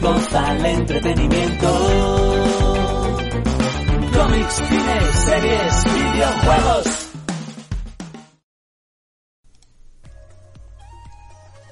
[0.00, 1.68] Total entretenimiento.
[4.12, 7.05] Cómics, cines, series, videojuegos.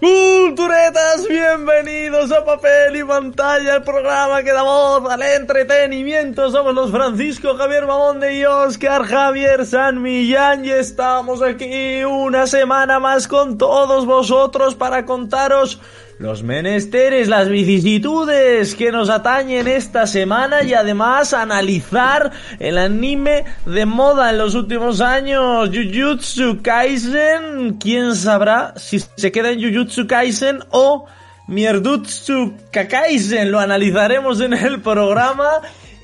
[0.04, 6.50] Culturetas, bienvenidos a Papel y Pantalla, el programa que da voz al entretenimiento.
[6.50, 13.00] Somos los Francisco Javier Mamonde y Oscar Javier San Millán y estamos aquí una semana
[13.00, 15.80] más con todos vosotros para contaros
[16.18, 23.86] los menesteres, las vicisitudes que nos atañen esta semana y además analizar el anime de
[23.86, 27.78] moda en los últimos años, Jujutsu Kaisen.
[27.78, 31.06] ¿Quién sabrá si se queda en Jujutsu Kaisen o
[31.48, 33.50] Mierdutsu Kakaisen?
[33.50, 35.48] Lo analizaremos en el programa.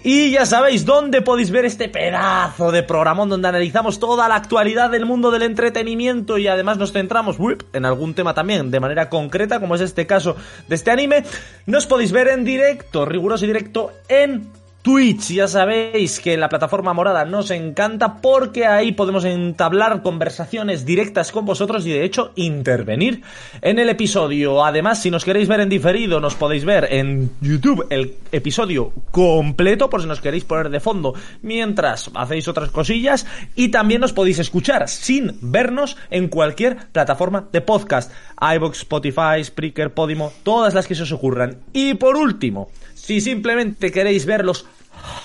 [0.02, 4.88] Y ya sabéis dónde podéis ver este pedazo de programón donde analizamos toda la actualidad
[4.88, 9.10] del mundo del entretenimiento y además nos centramos whip, en algún tema también de manera
[9.10, 10.36] concreta, como es este caso
[10.68, 11.24] de este anime.
[11.66, 14.48] Nos podéis ver en directo, riguroso y directo en
[14.82, 21.32] Twitch, ya sabéis que la plataforma morada nos encanta porque ahí podemos entablar conversaciones directas
[21.32, 23.20] con vosotros y de hecho intervenir
[23.60, 24.64] en el episodio.
[24.64, 29.90] Además, si nos queréis ver en diferido, nos podéis ver en YouTube el episodio completo
[29.90, 34.38] por si nos queréis poner de fondo mientras hacéis otras cosillas y también nos podéis
[34.38, 40.94] escuchar sin vernos en cualquier plataforma de podcast, iBox, Spotify, Spreaker, Podimo, todas las que
[40.94, 41.58] se os ocurran.
[41.74, 42.70] Y por último,
[43.02, 44.66] si simplemente queréis ver los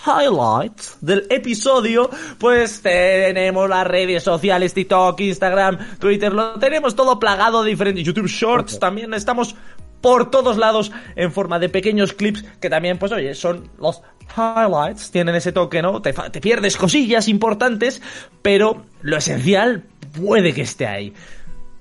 [0.05, 7.63] highlights del episodio, pues tenemos las redes sociales, TikTok, Instagram, Twitter, lo tenemos todo plagado
[7.63, 9.55] de diferentes YouTube Shorts, también estamos
[10.01, 14.01] por todos lados en forma de pequeños clips que también, pues oye, son los
[14.37, 16.01] highlights, tienen ese toque, ¿no?
[16.01, 18.01] Te, te pierdes cosillas importantes,
[18.41, 19.83] pero lo esencial
[20.19, 21.13] puede que esté ahí.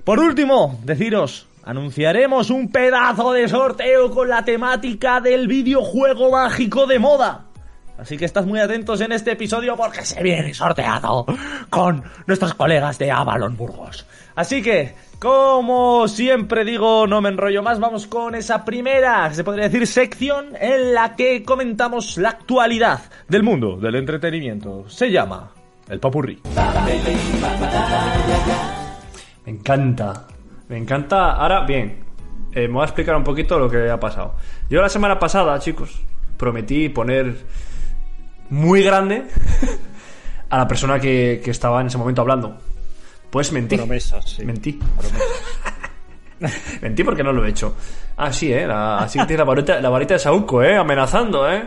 [0.05, 6.99] Por último, deciros anunciaremos un pedazo de sorteo con la temática del videojuego mágico de
[6.99, 7.47] moda.
[7.97, 11.27] Así que estad muy atentos en este episodio porque se viene sorteado
[11.71, 14.05] con nuestros colegas de Avalon Burgos.
[14.35, 19.69] Así que, como siempre digo, no me enrollo más, vamos con esa primera, se podría
[19.69, 24.89] decir, sección en la que comentamos la actualidad del mundo del entretenimiento.
[24.89, 25.53] Se llama
[25.89, 26.43] el Papurri.
[29.47, 30.27] Me encanta.
[30.69, 31.33] Me encanta.
[31.33, 32.05] Ahora, bien,
[32.53, 34.35] eh, me voy a explicar un poquito lo que ha pasado.
[34.71, 36.03] Yo la semana pasada, chicos,
[36.37, 37.35] prometí poner
[38.51, 39.25] muy grande
[40.49, 42.59] a la persona que, que estaba en ese momento hablando.
[43.31, 43.77] Pues mentí.
[43.77, 44.45] Promesas, sí.
[44.45, 44.79] Mentí.
[46.83, 47.75] mentí porque no lo he hecho.
[48.17, 48.67] Ah, sí, ¿eh?
[48.67, 50.77] La, así que tienes la varita, la varita de Sauco, ¿eh?
[50.77, 51.67] Amenazando, ¿eh?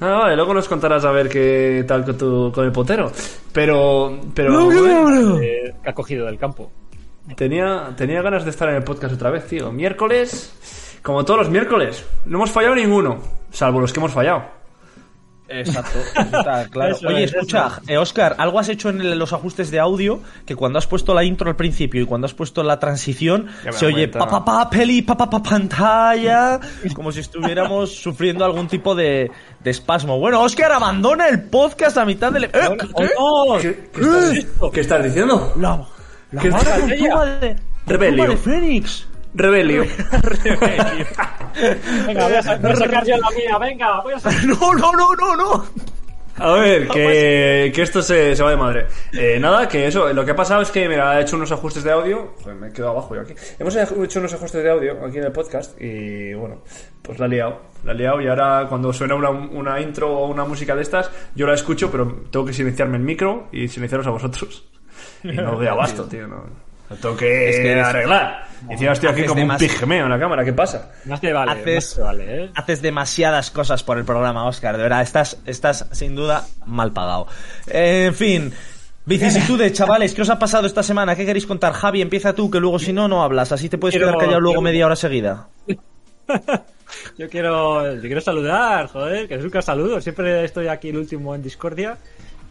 [0.00, 3.10] Ah, vale, luego nos contarás a ver qué tal con, tu, con el potero.
[3.52, 4.64] Pero, pero...
[4.64, 6.70] joder, Eh, que ha cogido del campo.
[7.36, 9.72] Tenía, tenía ganas de estar en el podcast otra vez, tío.
[9.72, 10.52] Miércoles,
[11.02, 13.18] como todos los miércoles, no hemos fallado ninguno,
[13.50, 14.62] salvo los que hemos fallado.
[15.48, 16.94] Exacto, está claro.
[16.94, 20.20] Eso Oye, es, escucha, eh, Oscar, algo has hecho en el- los ajustes de audio
[20.46, 23.84] que cuando has puesto la intro al principio y cuando has puesto la transición se
[23.84, 26.58] oye pa pa pa peli pa pa pa pantalla
[26.94, 30.18] como si estuviéramos sufriendo algún tipo de, de espasmo.
[30.18, 32.44] Bueno, Oscar abandona el podcast a mitad del.
[32.44, 32.50] ¡Eh!
[32.50, 33.10] ¿qué?
[33.60, 35.52] ¿Qué, qué estás, ¿qué estás diciendo?
[35.58, 35.84] La,
[36.32, 37.56] la ¿Qué mala tortuga de,
[37.86, 38.28] Rebelio.
[38.28, 39.08] de Fénix.
[39.34, 39.82] Rebelio.
[42.06, 44.44] Venga, voy a, sa- voy a sacar yo la mía, venga, voy a sacar.
[44.46, 45.64] No, no, no, no, no.
[46.38, 48.86] A ver, que, que esto se, se va de madre.
[49.12, 51.84] Eh, nada, que eso, lo que ha pasado es que, mira, he hecho unos ajustes
[51.84, 52.34] de audio.
[52.42, 53.34] Joder, me he quedado abajo yo aquí.
[53.58, 56.62] Hemos hecho unos ajustes de audio aquí en el podcast y, bueno,
[57.02, 57.60] pues la he liado.
[57.84, 61.10] La he liado y ahora cuando suena una, una intro o una música de estas,
[61.34, 64.66] yo la escucho, pero tengo que silenciarme el micro y silenciaros a vosotros.
[65.24, 66.26] Y no doy abasto, tío.
[66.26, 66.44] No,
[66.90, 68.46] lo tengo que, Es que eres- arreglar.
[68.68, 70.44] Y encima estoy aquí como un pigmeo en la cámara.
[70.44, 70.92] ¿Qué pasa?
[71.06, 72.50] Más te vale, Haces- más te vale, ¿eh?
[72.54, 74.76] Haces demasiadas cosas por el programa, Oscar.
[74.76, 77.26] De verdad, estás, estás sin duda mal pagado.
[77.66, 78.52] Eh, en fin.
[79.04, 81.16] Vicisitudes, chavales, ¿qué os ha pasado esta semana?
[81.16, 81.72] ¿Qué queréis contar?
[81.72, 83.50] Javi, empieza tú, que luego si no, no hablas.
[83.50, 85.48] Así te puedes Quiero- quedar callado luego quiero- media hora seguida.
[87.18, 90.00] Yo quiero, yo quiero saludar, joder, que nunca saludo.
[90.00, 91.96] Siempre estoy aquí el último en Discordia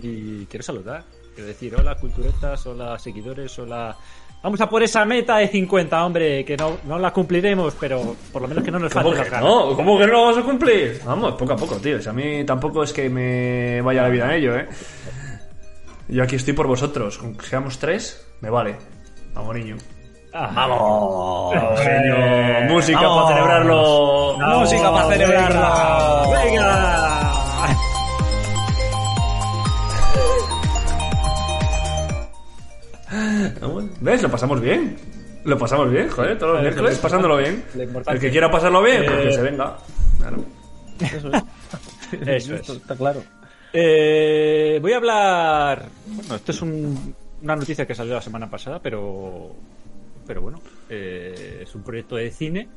[0.01, 1.03] y quiero saludar.
[1.41, 3.97] Quiero decir, hola culturetas, hola seguidores, hola
[4.43, 8.43] Vamos a por esa meta de 50, hombre, que no, no la cumpliremos, pero por
[8.43, 9.49] lo menos que no nos ¿Cómo falte que las ganas.
[9.49, 9.75] no?
[9.75, 11.01] ¿Cómo que no lo vamos a cumplir?
[11.03, 11.99] Vamos, poco a poco, tío.
[11.99, 14.69] Si a mí tampoco es que me vaya la vida en ello, ¿eh?
[16.09, 17.17] Yo aquí estoy por vosotros.
[17.17, 18.77] Con que seamos tres, me vale.
[19.33, 19.77] Vamos, niño.
[20.33, 21.55] Ah, ¡Vamos!
[21.55, 22.73] Vamos, niño.
[22.73, 23.23] Música Vamos.
[23.23, 24.37] para celebrarlo.
[24.59, 26.31] Música para celebrarlo.
[26.31, 27.10] ¡Venga!
[33.99, 34.21] ¿Ves?
[34.23, 34.95] Lo pasamos bien.
[35.43, 37.63] Lo pasamos bien, joder, todos los miércoles lo pasándolo bien.
[38.07, 39.77] El que quiera pasarlo bien, pues que Eh, se venga.
[40.19, 40.37] Claro.
[40.99, 41.43] Eso es.
[42.27, 42.69] Eso es.
[42.69, 43.23] Está claro.
[43.73, 45.87] Eh, voy a hablar.
[46.05, 49.55] Bueno, esto es un- una noticia que salió la semana pasada, pero.
[50.27, 52.69] Pero bueno, eh, es un proyecto de cine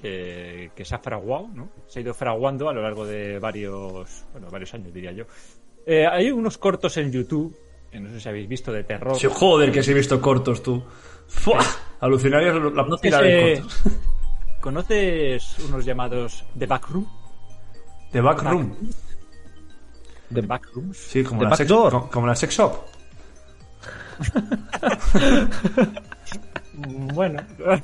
[0.00, 1.70] que, que se ha fraguado, ¿no?
[1.86, 4.24] Se ha ido fraguando a lo largo de varios.
[4.32, 5.24] Bueno, varios años, diría yo.
[5.86, 7.56] Eh, hay unos cortos en YouTube,
[8.00, 9.16] no sé si habéis visto, de terror.
[9.16, 10.82] Sí, joder, que si he visto cortos tú.
[11.28, 11.64] ¡Fua!
[12.00, 13.82] Alucinarios la ¿Conoces, pila de cortos.
[14.60, 17.06] ¿Conoces unos llamados The Backroom?
[18.12, 18.74] The Backroom.
[20.32, 20.96] The Backrooms.
[20.96, 22.72] Sí, como The la, sex, como, como la sex shop.
[26.76, 27.40] Bueno.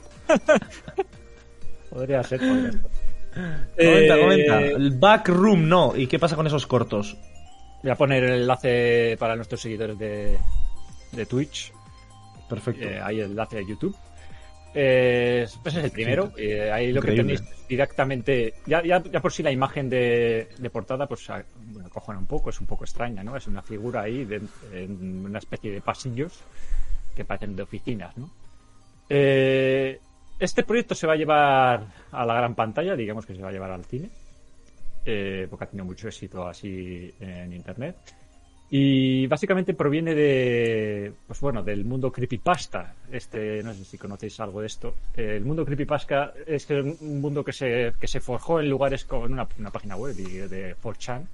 [1.91, 2.81] podría ser, podría ser.
[3.33, 4.61] Comenta, Eh, comenta.
[4.61, 5.95] El backroom no.
[5.97, 7.17] ¿Y qué pasa con esos cortos?
[7.83, 10.39] Voy a poner el enlace para nuestros seguidores de,
[11.13, 11.73] de Twitch.
[12.49, 12.85] Perfecto.
[12.89, 13.97] Eh, ahí el enlace de YouTube.
[14.75, 16.33] Eh, pues es el primero.
[16.37, 17.35] Eh, ahí lo Increíble.
[17.35, 18.55] que tenéis directamente.
[18.67, 22.27] Ya, ya, ya por sí la imagen de, de portada, pues a- bueno, acojona un
[22.27, 23.37] poco, es un poco extraña, ¿no?
[23.37, 24.43] Es una figura ahí de,
[24.73, 26.41] en una especie de pasillos
[27.17, 28.31] que parecen de oficinas, ¿no?
[29.09, 29.99] Eh,
[30.39, 33.53] este proyecto se va a llevar a la gran pantalla, digamos que se va a
[33.53, 34.09] llevar al cine,
[35.05, 37.97] eh, porque ha tenido mucho éxito así en internet.
[38.73, 42.95] Y básicamente proviene de, pues bueno, del mundo creepypasta.
[43.11, 44.95] Este, no sé si conocéis algo de esto.
[45.17, 49.27] Eh, el mundo creepypasta es un mundo que se, que se forjó en lugares como
[49.27, 51.27] en una, página web de, de 4chan,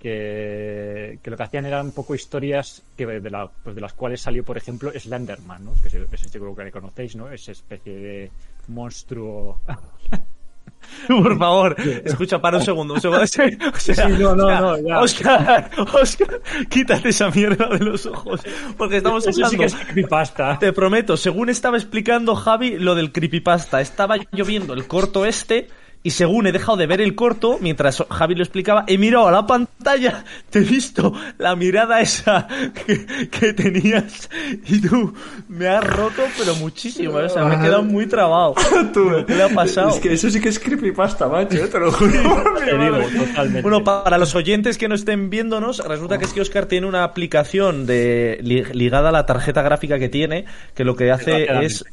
[0.00, 3.92] que, que lo que hacían eran un poco historias que de, la- pues de las
[3.92, 5.74] cuales salió, por ejemplo, Slenderman, ¿no?
[5.80, 7.30] Que se- ese seguro que conocéis, ¿no?
[7.30, 8.30] Esa especie de
[8.66, 9.60] monstruo
[11.08, 12.94] Por favor, escucha, para un segundo.
[12.94, 13.22] Un segundo.
[13.22, 13.48] O sea,
[13.78, 15.00] Sí, no, no, o sea, no.
[15.00, 18.40] Oscar, Oscar, quítate esa mierda de los ojos.
[18.76, 19.58] Porque estamos Eso sí hablando.
[19.58, 20.58] que es creepypasta.
[20.58, 25.68] Te prometo, según estaba explicando Javi lo del creepypasta, estaba yo viendo el corto este
[26.02, 29.32] y según he dejado de ver el corto, mientras Javi lo explicaba, he mirado a
[29.32, 32.46] la pantalla, te he visto la mirada esa
[32.86, 34.30] que, que tenías
[34.66, 35.12] y tú
[35.48, 37.24] me has roto pero muchísimo, ¿eh?
[37.24, 38.54] o sea, me he quedado muy trabado.
[38.94, 39.90] Tú, ¿Qué le ha pasado?
[39.90, 42.12] Es que eso sí que es creepypasta, macho, eh, te lo juro.
[42.64, 43.62] Te digo, totalmente.
[43.62, 47.02] Bueno, para los oyentes que no estén viéndonos, resulta que es que Oscar tiene una
[47.04, 51.84] aplicación de, li- ligada a la tarjeta gráfica que tiene, que lo que hace es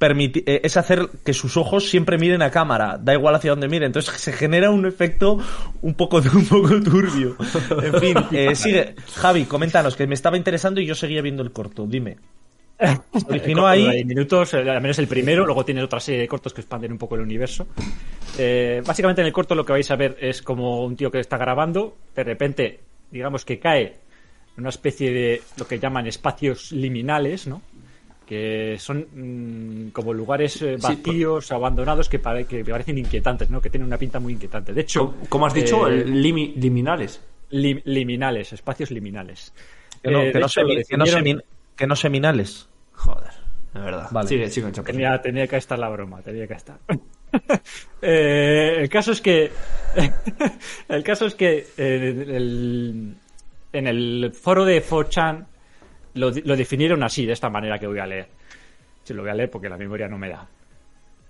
[0.00, 3.68] permiti- eh, es hacer que sus ojos siempre miren a cámara, da igual hacia dónde
[3.68, 3.86] miren.
[3.88, 5.38] Entonces se genera un efecto
[5.82, 7.36] un poco, un poco turbio.
[7.82, 8.94] En fin, eh, sigue.
[9.14, 11.86] Javi, coméntanos, que me estaba interesando y yo seguía viendo el corto.
[11.86, 12.16] Dime.
[12.80, 14.04] Se originó ahí.
[14.06, 16.96] minutos, eh, al menos el primero, luego tiene otra serie de cortos que expanden un
[16.98, 17.66] poco el universo.
[18.38, 21.20] Eh, básicamente en el corto lo que vais a ver es como un tío que
[21.20, 22.80] está grabando, de repente,
[23.10, 23.98] digamos que cae
[24.56, 27.60] en una especie de lo que llaman espacios liminales, ¿no?
[28.30, 33.60] Que son mm, como lugares eh, Sí, vacíos, abandonados, que, pare- que parecen inquietantes, ¿no?
[33.60, 34.72] Que tienen una pinta muy inquietante.
[34.72, 35.88] De hecho, ¿Cómo, cómo has dicho?
[35.88, 37.20] eh, limi- liminales.
[37.50, 39.52] lim- liminales, espacios liminales.
[40.00, 41.96] Que no, Eh, que de no hecho, lo semi- que no definieron- semi- que no
[41.96, 42.68] seminales.
[42.92, 43.30] Joder,
[43.74, 44.06] de verdad.
[44.12, 44.28] Vale.
[44.28, 44.70] Sigue, sigue.
[44.70, 46.78] Tenía, tenía que estar la broma, tenía que estar.
[48.02, 49.50] Eh, el caso es que.
[50.88, 53.14] el caso es que eh, el-
[53.72, 55.46] en el foro de 4chan
[56.14, 58.28] lo, definieron así, de esta manera que voy a leer.
[59.04, 60.48] Se lo voy a leer porque la memoria no me da.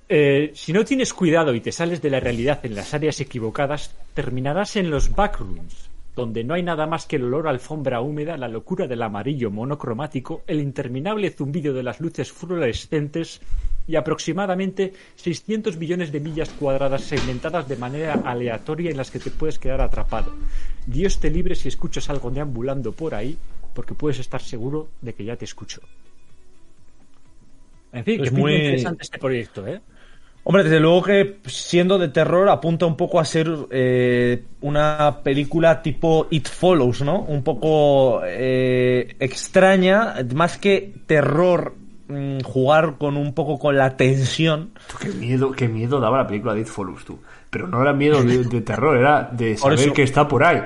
[0.09, 3.95] Eh, si no tienes cuidado y te sales de la realidad en las áreas equivocadas,
[4.13, 8.37] terminarás en los backrooms, donde no hay nada más que el olor a alfombra húmeda,
[8.37, 13.41] la locura del amarillo monocromático, el interminable zumbido de las luces fluorescentes
[13.87, 19.31] y aproximadamente 600 billones de millas cuadradas segmentadas de manera aleatoria en las que te
[19.31, 20.35] puedes quedar atrapado.
[20.87, 23.37] Dios te libre si escuchas algo deambulando por ahí,
[23.81, 25.81] porque puedes estar seguro de que ya te escucho.
[27.95, 29.81] En fin, Es que muy muy- interesante este proyecto, ¿eh?
[30.45, 35.81] Hombre, desde luego que siendo de terror apunta un poco a ser eh, una película
[35.81, 37.21] tipo It Follows, ¿no?
[37.23, 41.75] Un poco eh, extraña, más que terror,
[42.09, 44.73] mm, jugar con un poco con la tensión.
[44.91, 47.19] Tú, Qué miedo, qué miedo daba la película de It Follows, tú.
[47.49, 50.61] Pero no era miedo de, de terror, era de saber eso- que está por ahí.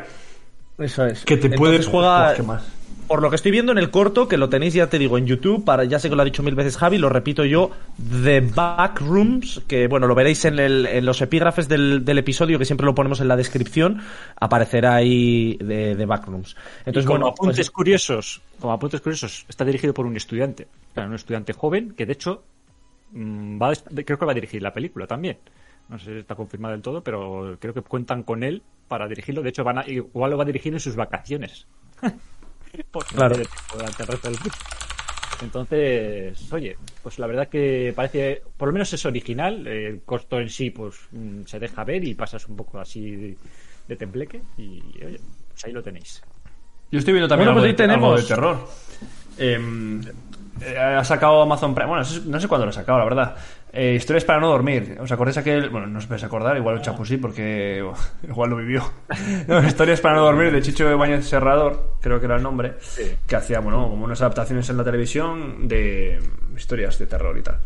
[0.78, 1.24] Eso es.
[1.24, 1.82] Que te Entonces puede...
[1.84, 2.64] juega, Buah, qué más.
[3.06, 5.26] Por lo que estoy viendo en el corto, que lo tenéis, ya te digo, en
[5.26, 7.70] YouTube, para, ya sé que lo ha dicho mil veces Javi, lo repito yo,
[8.22, 12.64] The Backrooms, que bueno, lo veréis en, el- en los epígrafes del, del episodio, que
[12.64, 14.00] siempre lo ponemos en la descripción,
[14.36, 16.56] aparecerá ahí de, The Backrooms.
[16.80, 20.68] Entonces, y como bueno, apuntes pues- curiosos, como apuntes curiosos, está dirigido por un estudiante,
[20.92, 22.42] claro, un estudiante joven que de hecho
[23.12, 25.38] mm, va a creo que va a dirigir la película también.
[25.88, 29.42] No sé si está confirmado del todo, pero creo que cuentan con él para dirigirlo.
[29.42, 31.66] De hecho, van a, igual lo va a dirigir en sus vacaciones.
[32.90, 33.34] Porque Claro.
[33.34, 34.58] tiene tiempo durante el resto del curso.
[35.42, 39.66] Entonces, oye, pues la verdad que parece, por lo menos es original.
[39.66, 43.36] El costo en sí, pues mm, se deja ver y pasas un poco así de,
[43.88, 44.42] de tembleque.
[44.56, 46.22] Y oye, pues ahí lo tenéis.
[46.90, 48.28] Yo estoy viendo también Bueno, algo, pues ahí de, algo de tenemos.
[48.28, 48.68] terror.
[49.36, 50.00] Em,
[50.60, 51.88] eh, ha sacado Amazon Prime.
[51.88, 53.36] Bueno, no sé- no sé cuándo lo ha sacado, la verdad.
[53.76, 54.96] Eh, historias para no dormir.
[55.00, 55.68] ¿Os acordáis aquel.?
[55.68, 57.84] Bueno, no os vais a acordar, igual el Chapu sí, porque
[58.22, 58.82] igual lo vivió.
[59.48, 62.74] No, historias para no dormir de Chicho de Bañez Serrador, creo que era el nombre.
[63.26, 66.20] Que hacía, bueno, como unas adaptaciones en la televisión de
[66.56, 67.58] historias de terror y tal.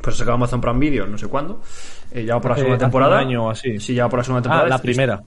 [0.00, 1.62] Pues ha sacado Amazon Prime Video, no sé cuándo.
[2.12, 3.18] Eh, ya por la Hace- segunda hace un temporada.
[3.18, 3.80] año o así.
[3.80, 4.66] Sí, ya por la segunda temporada.
[4.66, 5.22] Ah, la Hist- primera.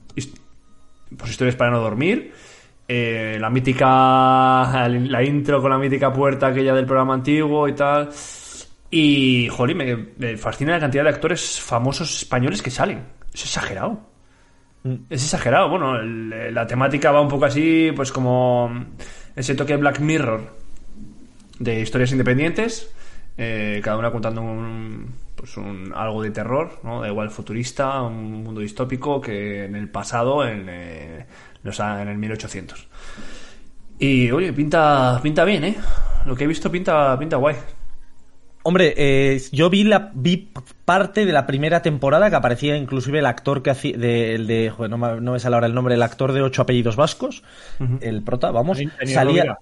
[1.18, 2.32] pues historias para no dormir.
[2.90, 4.88] Eh, la mítica.
[4.88, 8.08] La intro con la mítica puerta aquella del programa antiguo y tal.
[8.90, 13.04] Y, jolín, me, me fascina la cantidad de actores famosos españoles que salen.
[13.34, 14.00] Es exagerado.
[15.10, 15.68] Es exagerado.
[15.68, 18.86] Bueno, el- la temática va un poco así, pues como
[19.36, 20.56] ese toque Black Mirror
[21.58, 22.90] de historias independientes,
[23.36, 27.02] eh, cada una contando un, pues un, algo de terror, ¿no?
[27.02, 31.26] Da igual futurista, un mundo distópico que en el pasado, en, eh,
[31.62, 32.88] los en el 1800.
[33.98, 35.76] Y oye, pinta, pinta bien, ¿eh?
[36.24, 37.56] Lo que he visto pinta, pinta guay.
[38.68, 40.50] Hombre, eh, yo vi la vi
[40.84, 44.68] parte de la primera temporada que aparecía inclusive el actor que hacía de, el de
[44.68, 47.42] joder, no, me, no me sale ahora el nombre, el actor de ocho apellidos vascos,
[48.02, 49.58] el prota, vamos, Daniel salía Rovira.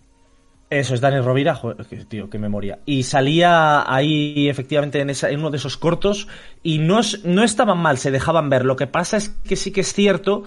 [0.71, 2.81] eso es Daniel Rovira, joder, tío, qué memoria.
[2.85, 6.27] Y salía ahí efectivamente en, esa, en uno de esos cortos
[6.65, 8.65] y no, es- no estaban mal, se dejaban ver.
[8.65, 10.43] Lo que pasa es que sí que es cierto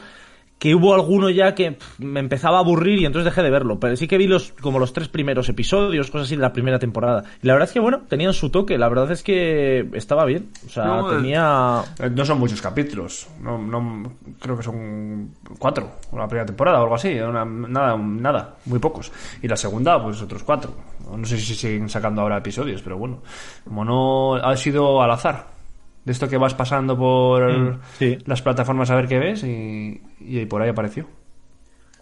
[0.60, 3.80] que hubo alguno ya que pff, me empezaba a aburrir y entonces dejé de verlo.
[3.80, 6.78] Pero sí que vi los como los tres primeros episodios, cosas así de la primera
[6.78, 7.24] temporada.
[7.42, 8.78] Y la verdad es que bueno, tenían su toque.
[8.78, 10.50] La verdad es que estaba bien.
[10.68, 11.82] O sea, No, tenía.
[12.00, 13.28] Eh, No son muchos capítulos.
[13.42, 15.92] No, no, creo que son cuatro.
[16.14, 17.18] La primera temporada o algo así.
[17.20, 18.56] una- nada, nada.
[18.66, 19.12] Muy pocos.
[19.42, 20.74] Y la segunda, pues otros cuatro.
[21.16, 23.22] No sé si siguen sacando ahora episodios, pero bueno.
[23.64, 25.59] Como no ha sido al azar.
[26.06, 28.18] De esto que vas pasando por Mm, sí.
[28.26, 31.06] las plataformas a ver qué ves y, y por ahí apareció.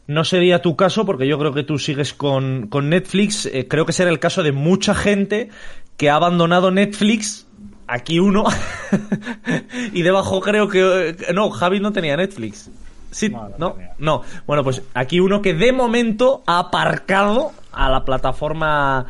[0.06, 3.46] No sería tu caso porque yo creo que tú sigues con, con Netflix.
[3.48, 5.50] Eh, creo que será el caso de mucha gente
[5.98, 7.46] que ha abandonado Netflix.
[7.88, 8.46] Aquí uno.
[9.94, 11.10] y debajo creo que...
[11.10, 12.70] eh, No, Javi no tenía Netflix.
[13.12, 13.92] Sí, No, no no, tenía.
[13.98, 14.22] no.
[14.46, 19.06] Bueno, pues aquí uno que de momento ha aparcado a la plataforma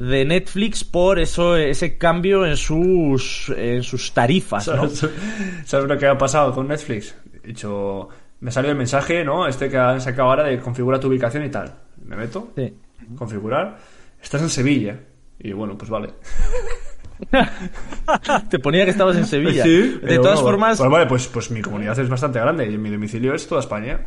[0.00, 4.88] de Netflix por eso ese cambio en sus en sus tarifas, ¿no?
[4.88, 5.10] ¿Sabes,
[5.66, 7.14] ¿Sabes lo que ha pasado con Netflix?
[7.44, 8.08] He dicho,
[8.40, 9.46] me salió el mensaje, ¿no?
[9.46, 11.74] Este que han sacado ahora de configura tu ubicación y tal.
[12.04, 12.74] Me meto, Sí.
[13.16, 13.78] configurar.
[14.22, 14.98] Estás en Sevilla.
[15.38, 16.10] Y bueno, pues vale.
[18.50, 19.62] Te ponía que estabas en Sevilla.
[19.62, 22.76] Sí, de todas bueno, formas, Pues vale, pues, pues mi comunidad es bastante grande y
[22.78, 24.00] mi domicilio es toda España.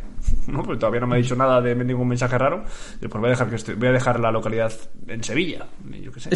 [0.48, 2.63] No, pues todavía no me ha dicho nada de ningún mensaje raro.
[3.00, 4.72] Pues voy a dejar que estoy- voy a dejar la localidad
[5.08, 5.65] en Sevilla.
[5.91, 6.29] y Yo qué sé.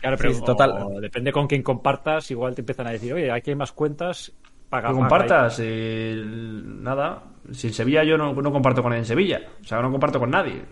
[0.00, 0.70] Claro, pero Sí, total.
[0.82, 4.32] o depende con quién compartas, igual te empiezan a decir, oye, aquí hay más cuentas,
[4.68, 4.88] paga.
[4.88, 7.22] Que paga compartas, eh, nada.
[7.52, 9.40] Si en Sevilla yo no, no comparto con él en Sevilla.
[9.62, 10.62] O sea, no comparto con nadie.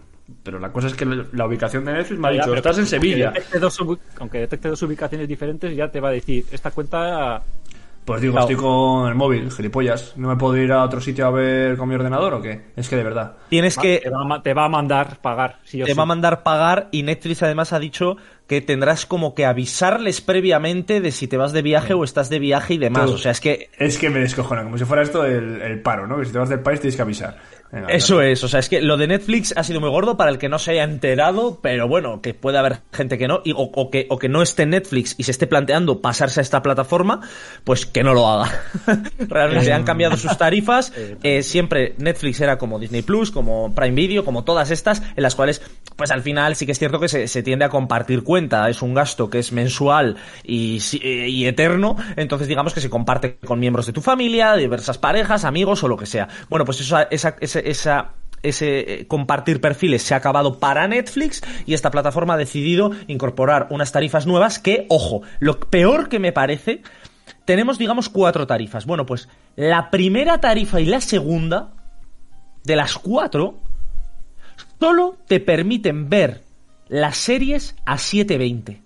[0.43, 2.77] Pero la cosa es que la ubicación de Netflix me ha Ya, dicho, pero estás
[2.77, 3.31] en aunque Sevilla.
[3.31, 7.43] detecte dos ubi- aunque detecte dos ubicaciones diferentes, ya te va a decir, esta cuenta
[8.05, 8.49] Pues digo, Claro.
[8.49, 10.17] estoy con el móvil, gilipollas.
[10.17, 12.63] ¿No me puedo ir a otro sitio a ver con mi ordenador o qué?
[12.75, 13.37] Es que de verdad.
[13.49, 15.61] tienes que te, va a, ma- te va a mandar pagar.
[15.63, 15.97] Sí te sí.
[15.97, 18.17] va a mandar pagar y Netflix además ha dicho
[18.53, 22.39] que tendrás como que avisarles previamente de si te vas de viaje o estás de
[22.39, 23.07] viaje y demás.
[23.07, 23.15] Todo.
[23.15, 26.07] O sea, es que Es que me descojona, como si fuera esto el, el paro,
[26.07, 26.19] ¿no?
[26.19, 27.39] Que si te vas del país tienes que avisar.
[27.73, 30.31] Venga, eso es, o sea, es que lo de Netflix ha sido muy gordo para
[30.31, 33.53] el que no se haya enterado, pero bueno, que puede haber gente que no, y,
[33.53, 36.43] o, o que, o que no esté en Netflix y se esté planteando pasarse a
[36.43, 37.23] esta plataforma,
[37.65, 38.53] pues que no lo haga.
[39.19, 40.93] Realmente han cambiado sus tarifas,
[41.23, 45.35] eh, siempre Netflix era como Disney Plus, como Prime Video, como todas estas, en las
[45.35, 45.63] cuales,
[45.97, 48.23] pues al final sí que es cierto que se, se tiende a compartir
[48.69, 53.59] es un gasto que es mensual eh, y eterno, entonces digamos que se comparte con
[53.61, 56.29] miembros de tu familia, diversas parejas, amigos o lo que sea.
[56.49, 57.37] Bueno, pues eso, esa,
[58.43, 63.69] ese eh, compartir perfiles se ha acabado para Netflix y esta plataforma ha decidido incorporar
[63.71, 66.83] unas tarifas nuevas que, ojo, lo peor que me parece,
[67.45, 68.87] tenemos digamos cuatro tarifas.
[68.87, 71.73] Bueno, pues la primera tarifa y la segunda,
[72.65, 73.59] de las cuatro,
[74.81, 76.42] solo te permiten ver
[76.93, 78.83] las series a 720.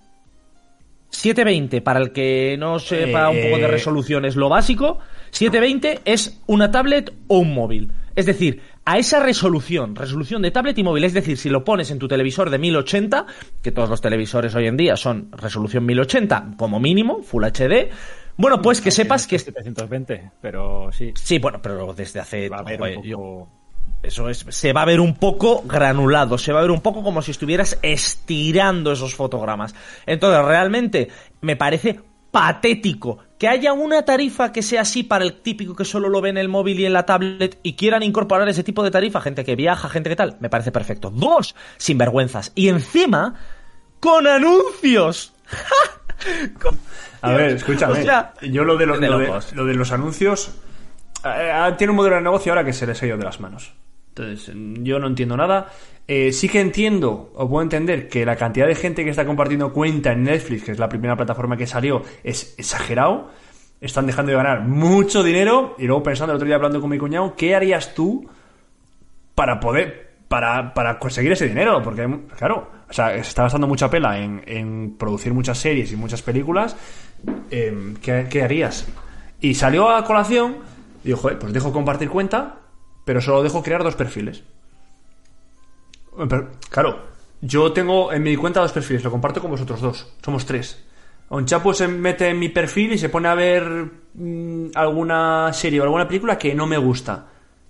[1.11, 4.99] 720, para el que no sepa un poco de Eh, resolución, es lo básico.
[5.31, 7.91] 720 es una tablet o un móvil.
[8.15, 11.91] Es decir, a esa resolución, resolución de tablet y móvil, es decir, si lo pones
[11.91, 13.27] en tu televisor de 1080,
[13.63, 17.91] que todos los televisores hoy en día son resolución 1080 como mínimo, Full HD,
[18.37, 19.39] bueno, pues que sepas que...
[19.39, 21.13] 720, pero sí.
[21.17, 22.49] Sí, bueno, pero desde hace...
[22.49, 23.49] Va a haber yo- poco...
[24.03, 27.03] eso es, se va a ver un poco granulado, se va a ver un poco
[27.03, 29.75] como si estuvieras estirando esos fotogramas.
[30.07, 31.09] Entonces, realmente
[31.41, 32.01] me parece
[32.31, 36.29] patético que haya una tarifa que sea así para el típico que solo lo ve
[36.31, 39.45] en el móvil y en la tablet y quieran incorporar ese tipo de tarifa, gente
[39.45, 41.11] que viaja, gente que tal, me parece perfecto.
[41.11, 42.53] Dos, sinvergüenzas.
[42.55, 43.35] Y encima,
[44.01, 45.33] con anuncios.
[46.61, 46.79] Con-
[47.23, 48.01] A ver, escúchame.
[48.01, 49.53] O sea, yo lo de, lo, de lo de- locos.
[49.55, 50.51] lo de los anuncios.
[51.25, 53.41] Eh, eh, tiene un modelo de negocio ahora que se les ha ido de las
[53.41, 53.73] manos.
[54.09, 55.71] Entonces, yo no entiendo nada.
[56.09, 59.73] Eh, sí que entiendo, o puedo entender, que la cantidad de gente que está compartiendo
[59.73, 63.31] cuenta en Netflix, que es la primera plataforma que salió, es exagerado.
[63.81, 65.75] Están dejando de ganar mucho dinero.
[65.79, 68.27] Y luego pensando el otro día hablando con mi cuñado, ¿qué harías tú
[69.35, 73.89] para poder para, para conseguir ese dinero porque claro o sea se está gastando mucha
[73.89, 76.77] pela en, en producir muchas series y muchas películas
[77.51, 78.89] eh, ¿qué, qué harías?
[79.41, 80.57] y salió a colación
[81.07, 82.61] y dijo "Joder, pues dejo compartir cuenta
[83.05, 84.43] pero solo dejo crear dos perfiles
[86.69, 86.99] claro
[87.41, 90.85] yo tengo en mi cuenta dos perfiles lo comparto con vosotros dos somos tres
[91.31, 93.65] un chapo se mete en mi perfil y se pone a ver
[94.15, 97.27] mm, alguna serie o alguna película que no me gusta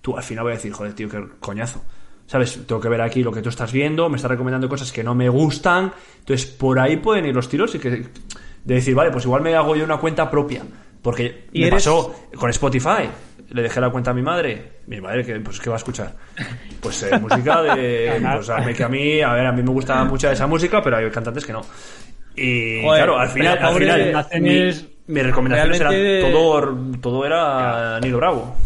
[0.06, 1.82] tú al final voy a decir, joder, tío, qué coñazo.
[2.26, 2.64] ¿Sabes?
[2.64, 5.16] Tengo que ver aquí lo que tú estás viendo, me estás recomendando cosas que no
[5.16, 5.92] me gustan.
[6.20, 7.90] Entonces, por ahí pueden ir los tiros y que.
[7.90, 10.62] De decir, vale, pues igual me hago yo una cuenta propia.
[11.06, 13.08] Porque Y me eres- pasó con Spotify.
[13.50, 14.72] Le dejé la cuenta a mi madre.
[14.88, 16.12] Mi madre, que, pues, ¿qué va a escuchar?
[16.80, 18.20] Pues eh, música de.
[18.34, 20.82] Pues a mí, que a mí, a ver, a mí me gusta mucha esa música,
[20.82, 21.62] pero hay cantantes que no.
[22.34, 24.50] Y Joder, claro, al final, al final mi,
[25.14, 28.56] mis recomendaciones Realmente- eran todo, todo era Nilo Bravo.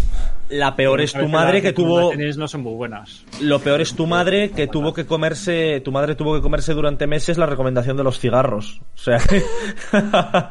[0.50, 2.12] La peor es tu madre que tuvo...
[2.14, 3.24] no son muy buenas.
[3.40, 7.06] Lo peor es tu madre que tuvo que comerse, tu madre tuvo que comerse durante
[7.06, 8.80] meses la recomendación de los cigarros.
[8.94, 9.20] O sea,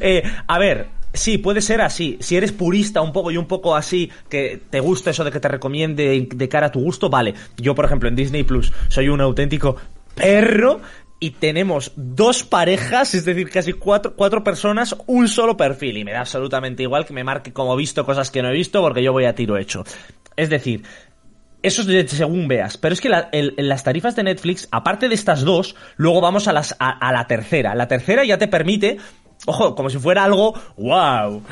[0.00, 2.16] Eh, a ver, sí, puede ser así.
[2.20, 5.40] Si eres purista un poco y un poco así, que te gusta eso de que
[5.40, 7.34] te recomiende de cara a tu gusto, vale.
[7.56, 9.76] Yo, por ejemplo, en Disney Plus soy un auténtico
[10.14, 10.80] perro
[11.22, 15.98] y tenemos dos parejas, es decir, casi cuatro, cuatro personas, un solo perfil.
[15.98, 18.80] Y me da absolutamente igual que me marque como visto cosas que no he visto
[18.80, 19.84] porque yo voy a tiro hecho.
[20.34, 20.82] Es decir,
[21.62, 22.78] eso es según veas.
[22.78, 26.54] Pero es que la- las tarifas de Netflix, aparte de estas dos, luego vamos a,
[26.54, 27.74] las, a la tercera.
[27.74, 28.96] La tercera ya te permite,
[29.46, 31.42] ojo, como si fuera algo, wow,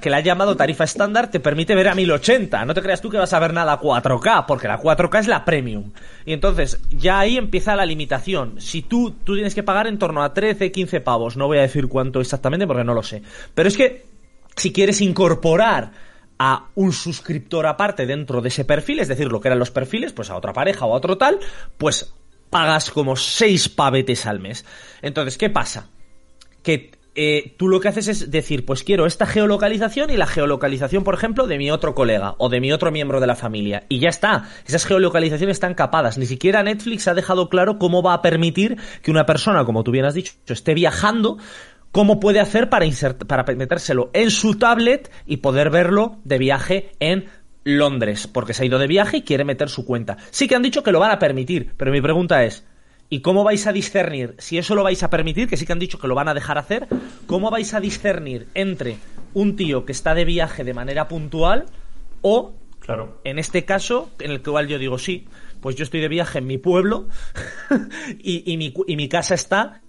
[0.00, 2.64] que la han llamado tarifa estándar, te permite ver a 1080.
[2.64, 5.26] No te creas tú que vas a ver nada a 4K, porque la 4K es
[5.26, 5.92] la premium.
[6.24, 8.60] Y entonces, ya ahí empieza la limitación.
[8.60, 11.62] Si tú, tú tienes que pagar en torno a 13, 15 pavos, no voy a
[11.62, 13.22] decir cuánto exactamente porque no lo sé.
[13.54, 14.06] Pero es que,
[14.54, 15.92] si quieres incorporar
[16.38, 20.12] a un suscriptor aparte dentro de ese perfil, es decir, lo que eran los perfiles,
[20.12, 21.38] pues a otra pareja o a otro tal,
[21.78, 22.14] pues
[22.50, 24.64] pagas como seis pavetes al mes.
[25.02, 25.88] Entonces, ¿qué pasa?
[26.62, 31.02] Que eh, tú lo que haces es decir, pues quiero esta geolocalización y la geolocalización,
[31.02, 33.84] por ejemplo, de mi otro colega o de mi otro miembro de la familia.
[33.88, 34.48] Y ya está.
[34.66, 36.18] Esas geolocalizaciones están capadas.
[36.18, 39.90] Ni siquiera Netflix ha dejado claro cómo va a permitir que una persona, como tú
[39.90, 41.38] bien has dicho, esté viajando
[41.90, 42.86] cómo puede hacer para,
[43.26, 47.30] para metérselo en su tablet y poder verlo de viaje en
[47.64, 50.18] Londres, porque se ha ido de viaje y quiere meter su cuenta.
[50.30, 52.66] Sí que han dicho que lo van a permitir, pero mi pregunta es,
[53.08, 54.34] ¿y cómo vais a discernir?
[54.38, 56.34] Si eso lo vais a permitir, que sí que han dicho que lo van a
[56.34, 56.86] dejar hacer,
[57.26, 58.96] ¿cómo vais a discernir entre
[59.34, 61.66] un tío que está de viaje de manera puntual
[62.22, 63.20] o Claro.
[63.24, 65.26] en este caso, en el cual yo digo sí,
[65.60, 67.08] pues yo estoy de viaje en mi pueblo
[68.18, 69.80] y, y mi, y mi casa está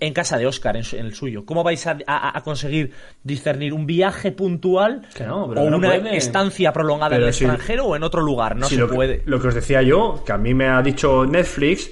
[0.00, 1.44] en casa de Oscar, en, su- en el suyo.
[1.44, 2.92] ¿Cómo vais a, a- a conseguir
[3.24, 7.86] discernir un viaje puntual Que no, o no una estancia prolongada en el si- extranjero
[7.86, 8.54] o en otro lugar?
[8.54, 9.22] No se lo que- puede.
[9.26, 11.90] lo que os decía yo, que a mí me ha dicho Netflix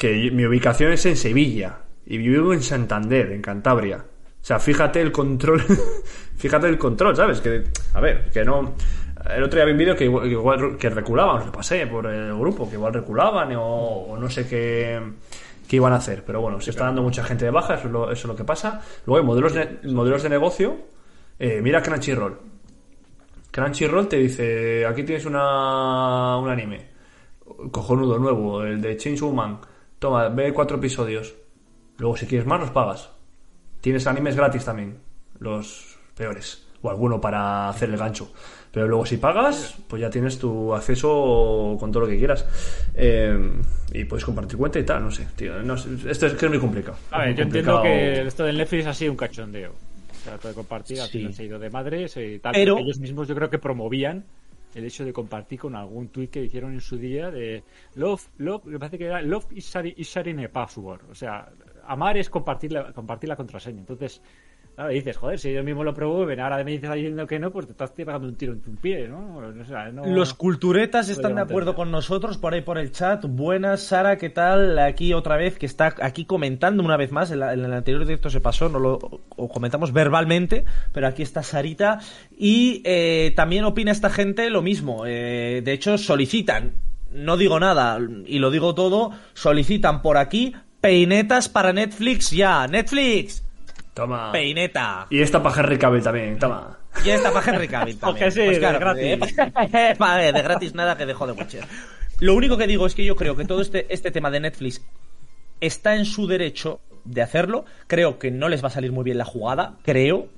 [0.00, 3.98] que mi ubicación es en Sevilla y vivo en Santander, en Cantabria.
[3.98, 5.60] O sea, fíjate el control,
[6.38, 7.42] fíjate el control, ¿sabes?
[7.42, 8.76] Que, a ver, que no...
[9.28, 12.34] El otro día vi un vídeo que igual, que que reculaban, lo pasé por el
[12.34, 14.98] grupo, que igual reculaban o, no sé qué,
[15.68, 16.24] qué iban a hacer.
[16.24, 18.34] Pero bueno, se está dando mucha gente de baja, eso es lo, eso es lo
[18.34, 18.80] que pasa.
[19.04, 20.78] Luego hay modelos de, modelos de negocio.
[21.38, 22.38] Eh, mira Crunchyroll.
[23.50, 26.86] Crunchyroll te dice, aquí tienes una, un anime,
[27.70, 29.60] cojonudo nuevo, el de Chainsaw Man.
[30.00, 31.34] Toma, ve cuatro episodios.
[31.98, 33.10] Luego, si quieres más, los pagas.
[33.80, 34.98] Tienes animes gratis también,
[35.38, 36.66] los peores.
[36.82, 38.32] o alguno para hacer el gancho.
[38.72, 42.46] Pero luego si pagas, pues ya tienes tu acceso con todo lo que quieras.
[42.94, 43.38] Eh,
[43.92, 45.62] y puedes compartir cuenta y tal, no sé, tío.
[45.62, 46.96] No sé, esto es que es muy complicado.
[47.10, 49.72] A ver, yo entiendo que esto del Netflix ha sido un cachondeo.
[49.72, 51.18] O sea, de compartir, al Sí.
[51.18, 52.52] final se ha ido de madres y tal.
[52.52, 54.24] Pero- Ellos mismos yo creo que promovían
[54.74, 57.62] el hecho de compartir con algún tweet que hicieron en su día de
[57.94, 61.02] Love, Love, me parece que era Love is sharing, is sharing a password.
[61.10, 61.50] O sea,
[61.86, 63.80] amar es compartir la, compartir la contraseña.
[63.80, 64.22] Entonces,
[64.74, 67.66] claro, dices, joder, si ellos mismos lo promueven, ahora me dices diciendo que no, pues
[67.66, 69.36] te estás tirando un tiro en tu pie, ¿no?
[69.38, 73.24] O sea, no- Los culturetas están de acuerdo con nosotros por ahí por el chat.
[73.26, 74.78] Buenas, Sara, ¿qué tal?
[74.78, 77.30] Aquí otra vez, que está aquí comentando una vez más.
[77.30, 78.98] En, la- en el anterior directo se pasó, no lo
[79.36, 81.98] o comentamos verbalmente, pero aquí está Sarita.
[82.36, 85.04] Y eh, también opina esta gente lo mismo.
[85.06, 86.72] Eh, de hecho, solicitan,
[87.12, 92.66] no digo nada y lo digo todo, solicitan por aquí peinetas para Netflix ya.
[92.66, 93.44] Netflix,
[94.00, 94.32] Toma.
[94.32, 95.06] peineta.
[95.10, 96.78] Y esta para Henry Cavill también, toma.
[97.04, 98.18] Y esta para Henry Cavill también.
[98.18, 99.34] Porque sí, de gratis.
[99.74, 101.64] eh, vale, de gratis nada que dejó de Witcher.
[102.20, 104.82] Lo único que digo es que yo creo que todo este, este tema de Netflix
[105.60, 107.66] está en su derecho de hacerlo.
[107.88, 110.28] Creo que no les va a salir muy bien la jugada, creo.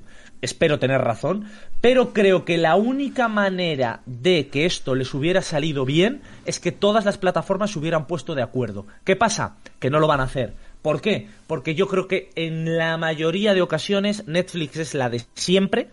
[0.40, 1.48] Espero tener razón,
[1.80, 6.72] pero creo que la única manera de que esto les hubiera salido bien es que
[6.72, 8.84] todas las plataformas se hubieran puesto de acuerdo.
[9.04, 9.54] ¿Qué pasa?
[9.78, 10.54] Que no lo van a hacer.
[10.82, 11.28] ¿Por qué?
[11.46, 15.88] Porque yo creo que en la mayoría de ocasiones Netflix es la de siempre,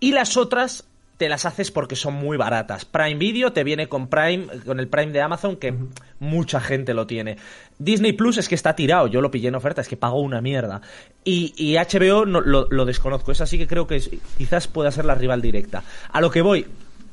[0.00, 2.84] y las otras te las haces porque son muy baratas.
[2.84, 5.72] Prime Video te viene con Prime, con el Prime de Amazon, que
[6.20, 7.38] mucha gente lo tiene.
[7.78, 10.42] Disney Plus es que está tirado, yo lo pillé en oferta, es que pagó una
[10.42, 10.82] mierda.
[11.24, 14.90] Y, y HBO no, lo, lo desconozco, esa sí que creo que es- quizás pueda
[14.90, 15.84] ser la rival directa.
[16.12, 16.66] A lo que voy,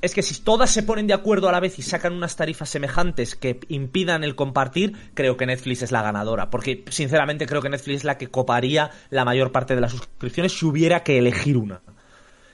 [0.03, 2.67] es que si todas se ponen de acuerdo a la vez y sacan unas tarifas
[2.67, 6.49] semejantes que impidan el compartir, creo que Netflix es la ganadora.
[6.49, 10.51] Porque sinceramente creo que Netflix es la que coparía la mayor parte de las suscripciones
[10.51, 11.81] si hubiera que elegir una.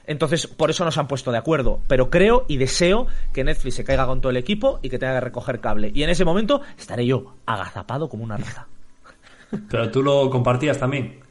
[0.05, 1.81] Entonces, por eso nos han puesto de acuerdo.
[1.87, 5.15] Pero creo y deseo que Netflix se caiga con todo el equipo y que tenga
[5.15, 5.91] que recoger cable.
[5.91, 8.67] Y en ese momento estaré yo agazapado como una raza.
[9.71, 11.21] Pero tú lo compartías también.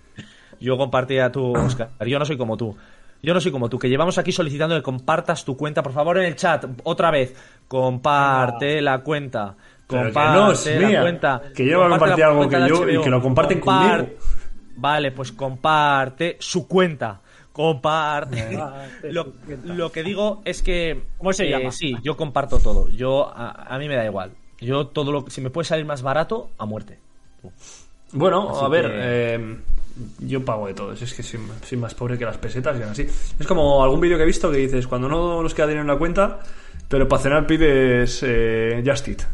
[0.58, 1.90] Yo compartía tu, Oscar.
[2.04, 2.76] Yo no soy como tú.
[3.22, 5.82] Yo no soy como tú, que llevamos aquí solicitando que compartas tu cuenta.
[5.82, 7.34] Por favor, en el chat, otra vez.
[7.66, 9.56] Comparte la cuenta.
[9.86, 11.42] Comparte no es la cuenta.
[11.54, 14.18] Que yo voy a compartir algo que yo y que lo comparten Compar- conmigo.
[14.76, 17.20] Vale, pues comparte su cuenta.
[17.52, 18.56] Comparte.
[19.10, 19.32] lo,
[19.64, 21.02] lo que digo es que.
[21.18, 21.72] ¿Cómo se eh, llama?
[21.72, 22.88] Sí, yo comparto todo.
[22.90, 24.32] Yo a, a mí me da igual.
[24.60, 26.98] Yo todo lo si me puede salir más barato, a muerte.
[28.12, 28.94] Bueno, Así a ver, que-
[29.34, 29.56] eh,
[30.20, 30.92] yo pago de todo.
[30.92, 33.02] Es que soy, soy más pobre que las pesetas y así.
[33.38, 35.88] Es como algún vídeo que he visto que dices, cuando no nos queda dinero en
[35.88, 36.40] la cuenta,
[36.88, 39.22] pero para cenar pides eh, Just Eat.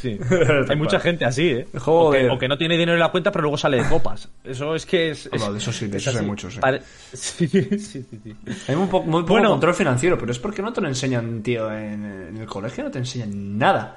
[0.00, 0.16] Sí.
[0.68, 1.66] Hay mucha gente así, ¿eh?
[1.86, 4.28] O, que, o que no tiene dinero en la cuenta, pero luego sale de copas.
[4.44, 5.28] Eso es que es.
[5.32, 6.56] Es- de eso sí, de es esos hay muchos.
[6.58, 8.06] Pare- Sí, sí, sí.
[8.68, 9.50] Hay muy, po- muy poco Bueno.
[9.50, 12.92] control financiero, pero es porque no te lo enseñan, tío, en, en el colegio no
[12.92, 13.96] te enseñan nada.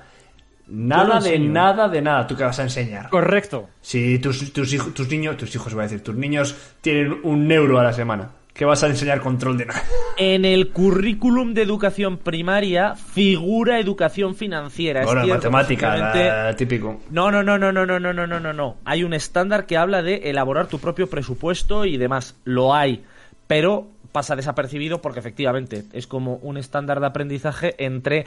[0.71, 2.27] Nada de nada de nada.
[2.27, 3.10] ¿Tú qué vas a enseñar?
[3.10, 3.69] Correcto.
[3.82, 7.51] Si tus, tus, hijos, tus niños, tus hijos voy a decir, tus niños tienen un
[7.51, 9.82] euro a la semana, ¿qué vas a enseñar control de nada?
[10.21, 14.99] En el currículum de educación primaria figura educación financiera.
[14.99, 17.01] Es Bueno, cierto, matemática, posiblemente- la- típico.
[17.10, 18.75] No, no, no, no, no, no, no, no, no, no, no.
[18.84, 22.36] Hay un estándar que habla de elaborar tu propio presupuesto y demás.
[22.43, 23.03] Lo hay,
[23.47, 28.25] pero pasa desapercibido porque efectivamente es como un estándar de aprendizaje entre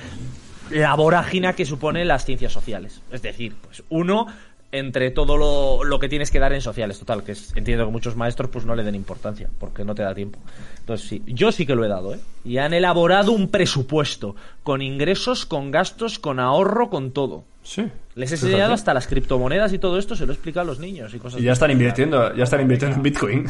[0.71, 3.01] la vorágina que supone las ciencias sociales.
[3.11, 4.27] Es decir, pues uno
[4.75, 7.93] entre todo lo, lo que tienes que dar en sociales, total, que es- entiendo que
[7.93, 10.39] muchos maestros pues no le den importancia, porque no te da tiempo.
[10.79, 12.21] Entonces sí, yo sí que lo he dado, ¿eh?
[12.43, 17.45] Y han elaborado un presupuesto, con ingresos, con gastos, con ahorro, con todo.
[17.63, 17.87] Sí.
[18.15, 18.81] Les he enseñado así.
[18.81, 21.39] hasta las criptomonedas y todo esto, se lo he explicado a los niños y cosas
[21.41, 21.57] Y ya así.
[21.57, 23.47] están invirtiendo, ya están invirtiendo en Bitcoin.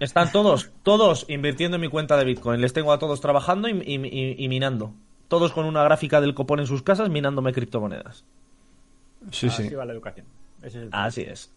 [0.00, 2.60] Están todos, todos invirtiendo en mi cuenta de Bitcoin.
[2.60, 4.92] Les tengo a todos trabajando y, y- y- y minando.
[5.32, 8.22] Todos con una gráfica del copón en sus casas minándome criptomonedas.
[9.30, 9.62] Sí, sí.
[9.62, 10.26] Así va la educación.
[10.58, 11.50] Ese es el- Así es.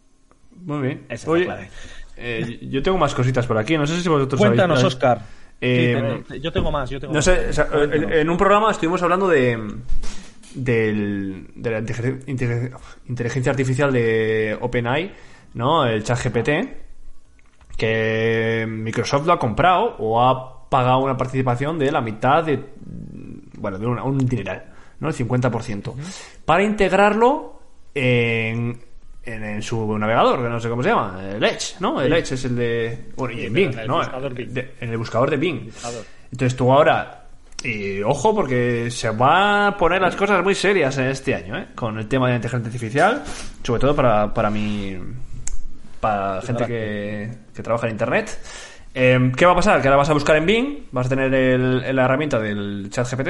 [0.64, 1.06] Muy bien.
[1.10, 1.70] Esa es Oye, la clave.
[2.16, 3.78] eh, yo tengo más cositas por aquí.
[3.78, 5.22] No sé si vosotros Cuéntanos, sabéis- Oscar.
[5.60, 7.26] Eh, Sí, te- yo tengo más, yo tengo No más.
[7.26, 9.60] sé, o sea, en, un programa estuvimos hablando de
[10.54, 12.72] del, de la inteligen- inteligen-
[13.10, 15.12] inteligencia artificial de OpenAI,
[15.56, 15.86] ¿no?
[15.86, 16.50] El ChatGPT,
[17.76, 22.64] que Microsoft lo ha comprado o ha pagado una participación de la mitad de,
[23.66, 24.64] bueno, de una- un dineral,
[25.00, 25.08] ¿no?
[25.10, 25.96] El 50%,
[26.46, 27.60] para integrarlo
[27.96, 28.80] en,
[29.24, 32.00] en, en su navegador, que no sé cómo se llama, el Edge, ¿no?
[32.00, 33.98] El Edge es el de, bueno, y en Bing, el ¿no?
[33.98, 34.50] buscador Bing.
[34.54, 35.66] De- en el buscador de Bing.
[35.66, 36.06] buscador.
[36.32, 37.26] Entonces tú ahora,
[37.64, 41.68] y ojo porque se van a poner las cosas muy serias en este año, ¿eh?
[41.74, 43.24] Con el tema de la inteligencia artificial,
[43.64, 44.96] sobre todo para, para mi...
[46.00, 48.40] Para gente que, que trabaja en Internet.
[48.98, 49.82] Eh, ¿Qué va a pasar?
[49.82, 53.30] Que ahora vas a buscar en Bing, vas a tener la herramienta del chat GPT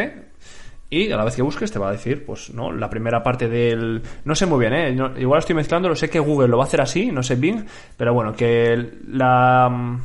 [0.91, 3.49] y a la vez que busques te va a decir, pues no, la primera parte
[3.49, 4.03] del...
[4.23, 4.95] No sé muy bien, ¿eh?
[5.17, 7.65] Igual estoy mezclando, lo sé que Google lo va a hacer así, no sé Bing,
[7.97, 9.97] pero bueno, que la,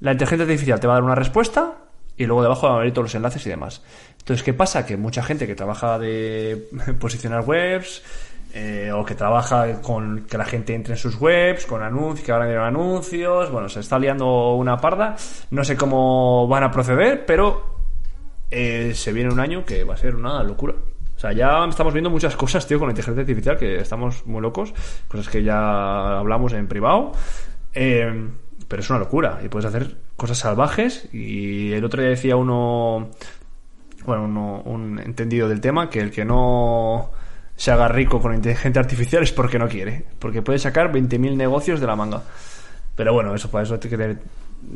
[0.00, 1.74] la inteligencia artificial te va a dar una respuesta
[2.16, 3.82] y luego debajo van a venir todos los enlaces y demás.
[4.20, 4.86] Entonces, ¿qué pasa?
[4.86, 8.02] Que mucha gente que trabaja de posicionar webs
[8.54, 12.32] eh, o que trabaja con que la gente entre en sus webs, con anuncios, que
[12.32, 15.16] ahora vienen anuncios, bueno, se está liando una parda.
[15.50, 17.76] No sé cómo van a proceder, pero
[18.50, 20.74] eh, se viene un año que va a ser una locura.
[21.16, 24.40] O sea, ya estamos viendo muchas cosas, tío, con la inteligencia artificial, que estamos muy
[24.42, 24.74] locos.
[25.08, 27.12] Cosas que ya hablamos en privado.
[27.72, 28.28] Eh,
[28.66, 29.38] pero es una locura.
[29.44, 31.08] Y puedes hacer cosas salvajes.
[31.12, 33.10] Y el otro día decía uno,
[34.04, 37.12] bueno, uno- un entendido del tema, que el que no
[37.62, 40.04] se haga rico con la inteligencia artificial es porque no quiere.
[40.18, 42.24] Porque puede sacar 20.000 negocios de la manga.
[42.96, 44.18] Pero bueno, eso para eso hay que tener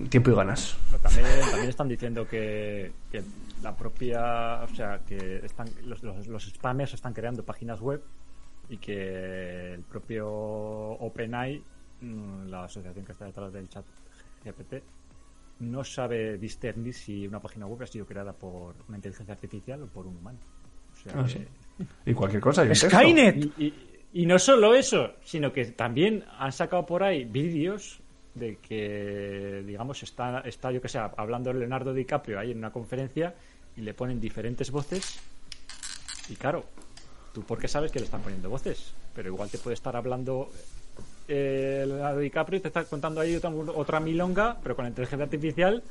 [0.09, 0.77] tiempo y ganas.
[0.93, 3.25] Pero También, también están diciendo que, que
[3.61, 8.01] la propia, o sea, que están, los, los, los spammers están creando páginas web
[8.69, 11.61] y que el propio OpenAI,
[12.03, 13.85] mm, la asociación que está detrás del chat
[14.45, 14.75] GPT,
[15.59, 19.87] no sabe discernir si una página web ha sido creada por una inteligencia artificial o
[19.89, 20.39] por un humano.
[20.95, 21.47] O sea, Ah, que- sí.
[22.07, 22.63] Y cualquier cosa.
[22.63, 22.89] y un texto.
[22.91, 23.37] Skynet.
[23.37, 23.83] y, y-
[24.15, 27.99] y no solo eso, sino que también han sacado por ahí vídeos
[28.35, 33.35] de que, digamos, está, está yo que sé, hablando Leonardo DiCaprio ahí en una conferencia
[33.77, 35.19] y le ponen diferentes voces.
[36.31, 36.65] Y claro,
[37.35, 40.51] tú porque sabes que le están poniendo voces, pero igual te puede estar hablando
[41.29, 45.25] eh, Leonardo DiCaprio y te está contando ahí otra, otra milonga, pero con la inteligencia
[45.25, 45.83] artificial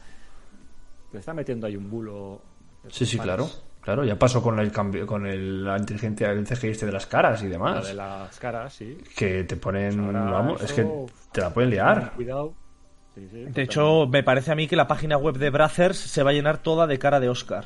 [1.11, 2.41] te está metiendo ahí un bulo.
[2.89, 3.49] Sí, sí, claro.
[3.85, 7.05] Claro, ya pasó con el cambio, con el- la inteligencia, el CGI este de las
[7.05, 7.87] caras y La demás.
[7.87, 8.97] de las caras, sí.
[9.15, 10.85] Que te ponen, Ahora vamos, es que
[11.31, 12.11] te la pueden liar.
[12.15, 12.53] Cuidado.
[13.13, 16.23] Sí, sí, De hecho, me parece a mí que la página web de Brazzers se
[16.23, 17.63] va a llenar toda de cara de Oscar.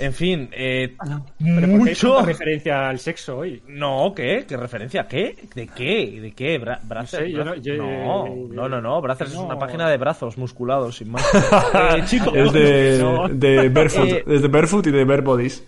[0.00, 2.12] En fin, eh, Pero ¿por qué hay mucho.
[2.14, 3.60] tanta referencia al sexo hoy.
[3.66, 4.44] No, ¿qué?
[4.48, 5.08] ¿Qué referencia?
[5.08, 5.36] ¿Qué?
[5.54, 6.20] ¿De qué?
[6.20, 6.58] ¿De qué?
[6.58, 9.96] Bra Brazzers, sé, yo no- yo- no, no, no, no, Brazzers es una página de
[9.96, 11.24] brazos musculados, sin más.
[11.74, 13.28] Eh, chicos, Es de, No.
[13.28, 15.64] de Barefoot, Eh, es de Barefoot y de Bare Bodies.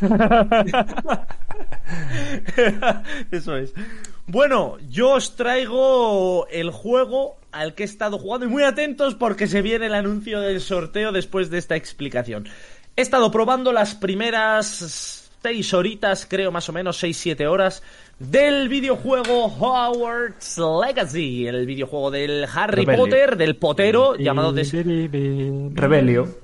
[3.30, 3.72] Eso es.
[4.26, 9.46] Bueno, yo os traigo el juego al que he estado jugando y muy atentos porque
[9.46, 12.48] se viene el anuncio del sorteo después de esta explicación.
[12.96, 17.82] He estado probando las primeras seis horitas, creo más o menos, seis, siete horas
[18.20, 23.04] del videojuego Hogwarts Legacy, el videojuego del Harry Rebelio.
[23.04, 26.43] Potter, del potero, llamado de Rebelio.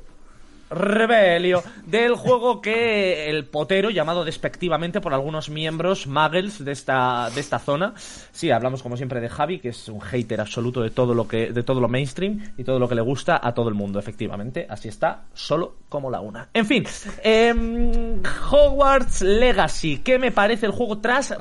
[0.71, 7.41] Rebelio del juego que el potero, llamado despectivamente por algunos miembros muggles de esta, de
[7.41, 7.95] esta zona.
[7.97, 11.53] Sí, hablamos como siempre de Javi, que es un hater absoluto de todo lo que,
[11.53, 14.67] de todo lo mainstream y todo lo que le gusta a todo el mundo, efectivamente.
[14.69, 16.49] Así está, solo como la una.
[16.55, 16.85] En fin,
[17.23, 19.99] em, Hogwarts Legacy.
[19.99, 21.35] ¿Qué me parece el juego tras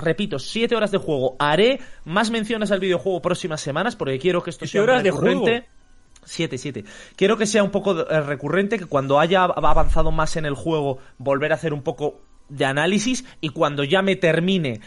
[0.00, 1.36] Repito, siete horas de juego.
[1.38, 5.10] Haré más menciones al videojuego próximas semanas porque quiero que esto ¿Siete sea horas de
[5.10, 5.44] juego?
[6.28, 6.84] Siete, siete.
[7.16, 10.54] Quiero que sea un poco eh, recurrente, que cuando haya av- avanzado más en el
[10.54, 14.80] juego, volver a hacer un poco de análisis y cuando ya me termine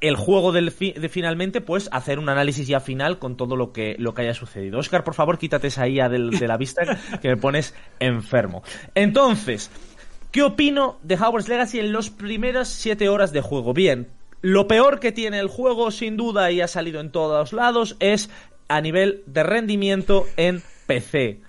[0.00, 3.72] el juego del fi- de finalmente, pues hacer un análisis ya final con todo lo
[3.72, 4.78] que, lo que haya sucedido.
[4.78, 6.82] Oscar, por favor, quítate esa IA del- de la vista
[7.20, 8.62] que me pones enfermo.
[8.94, 9.70] Entonces,
[10.30, 13.72] ¿qué opino de Hogwarts Legacy en las primeras siete horas de juego?
[13.74, 14.08] Bien,
[14.40, 18.30] lo peor que tiene el juego, sin duda, y ha salido en todos lados, es
[18.68, 21.40] a nivel de rendimiento en PC.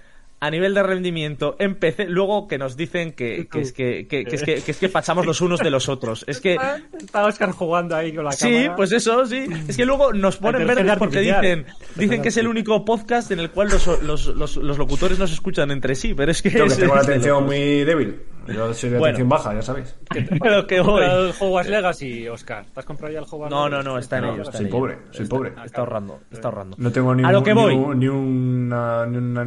[0.41, 4.23] A nivel de rendimiento en PC, luego que nos dicen que, que es que, que-
[4.23, 6.23] que es que, que es que pasamos los unos de los otros.
[6.29, 6.57] Es que
[6.97, 8.75] Está Oscar jugando ahí con la Sí, cámara.
[8.77, 9.45] pues eso, sí.
[9.67, 13.39] Es que luego nos ponen verdes porque dicen, dicen que es el único podcast en
[13.39, 16.51] el cual los, los, los, los locutores no se escuchan entre sí, pero es que
[16.51, 18.21] Yo que es- tengo la atención muy débil.
[18.53, 19.09] Yo soy de Bueno.
[19.15, 19.95] atención baja, ya sabéis.
[20.41, 21.03] Pero que voy.
[21.03, 22.65] El Hogwarts Legacy, Oscar.
[22.73, 23.85] ¿Te has comprado ya el Hogwarts No, Legacy?
[23.85, 24.41] no, no, está en No, ello.
[24.43, 25.03] Está soy en pobre, ello.
[25.11, 25.53] soy Está- pobre.
[25.65, 26.75] Está ahorrando, está ahorrando.
[26.79, 27.95] No tengo ni, A lo un- que ni voy.
[27.95, 29.45] ni una, ni una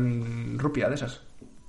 [0.59, 1.21] rupia de esas.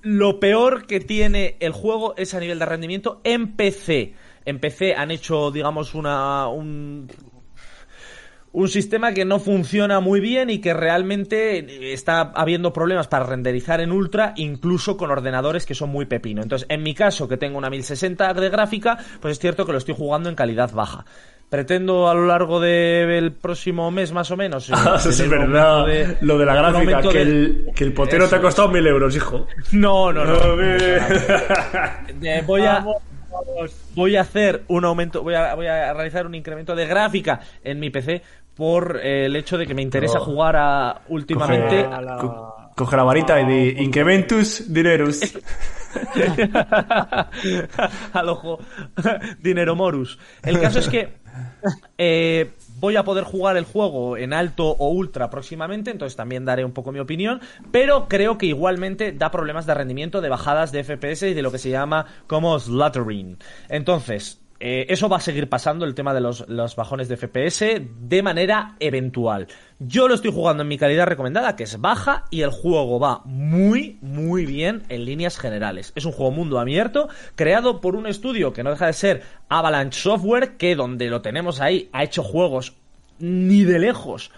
[0.02, 4.14] Lo peor que tiene el juego es a nivel de rendimiento en PC.
[4.44, 7.08] En PC han hecho, digamos, una un
[8.54, 13.80] un sistema que no funciona muy bien y que realmente está habiendo problemas para renderizar
[13.80, 16.40] en ultra, incluso con ordenadores que son muy pepino.
[16.40, 19.78] Entonces, en mi caso, que tengo una 1060 de gráfica, pues es cierto que lo
[19.78, 21.04] estoy jugando en calidad baja.
[21.50, 24.68] Pretendo a lo largo del próximo mes, más o menos.
[24.70, 25.86] eh, Ah, eso es verdad.
[25.86, 28.86] de- Lo de la gráfica, que, de- el, que el potero te ha costado mil
[28.86, 29.46] euros, hijo.
[29.72, 30.34] No, no, no.
[30.36, 31.02] Joder.
[32.22, 32.84] Eh, voy a
[33.96, 37.80] voy a hacer un aumento, voy a, voy a realizar un incremento de gráfica en
[37.80, 38.22] mi PC
[38.56, 42.96] por eh, el hecho de que me interesa jugar a últimamente A la- Co- Coge
[42.96, 45.20] la varita y di incrementus dinerus.
[48.12, 48.58] al ojo
[49.40, 50.18] dinero morus.
[50.42, 51.14] El caso es que
[51.98, 56.64] eh, voy a poder jugar el juego en alto o ultra próximamente, entonces también daré
[56.64, 57.40] un poco mi opinión,
[57.70, 61.52] pero creo que igualmente da problemas de rendimiento, de bajadas de FPS y de lo
[61.52, 63.38] que se llama como sluttering.
[63.68, 67.64] Entonces, eh, eso va a seguir pasando, el tema de los, los bajones de FPS,
[68.00, 69.48] de manera eventual.
[69.78, 73.22] Yo lo estoy jugando en mi calidad recomendada, que es baja, y el juego va
[73.24, 75.92] muy, muy bien en líneas generales.
[75.96, 80.00] Es un juego mundo abierto, creado por un estudio que no deja de ser Avalanche
[80.00, 82.74] Software, que donde lo tenemos ahí ha hecho juegos
[83.18, 84.30] ni de lejos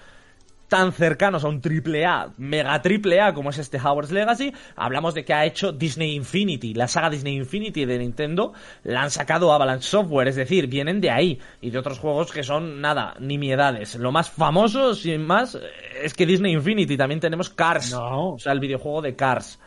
[0.68, 5.14] tan cercanos a un triple A, mega triple A como es este Howard's Legacy, hablamos
[5.14, 8.52] de que ha hecho Disney Infinity, la saga Disney Infinity de Nintendo,
[8.82, 12.42] la han sacado Avalanche Software, es decir, vienen de ahí y de otros juegos que
[12.42, 13.94] son nada, nimiedades.
[13.96, 15.58] Lo más famoso, sin más,
[16.02, 18.34] es que Disney Infinity también tenemos Cars, No.
[18.34, 19.58] o sea, el videojuego de Cars.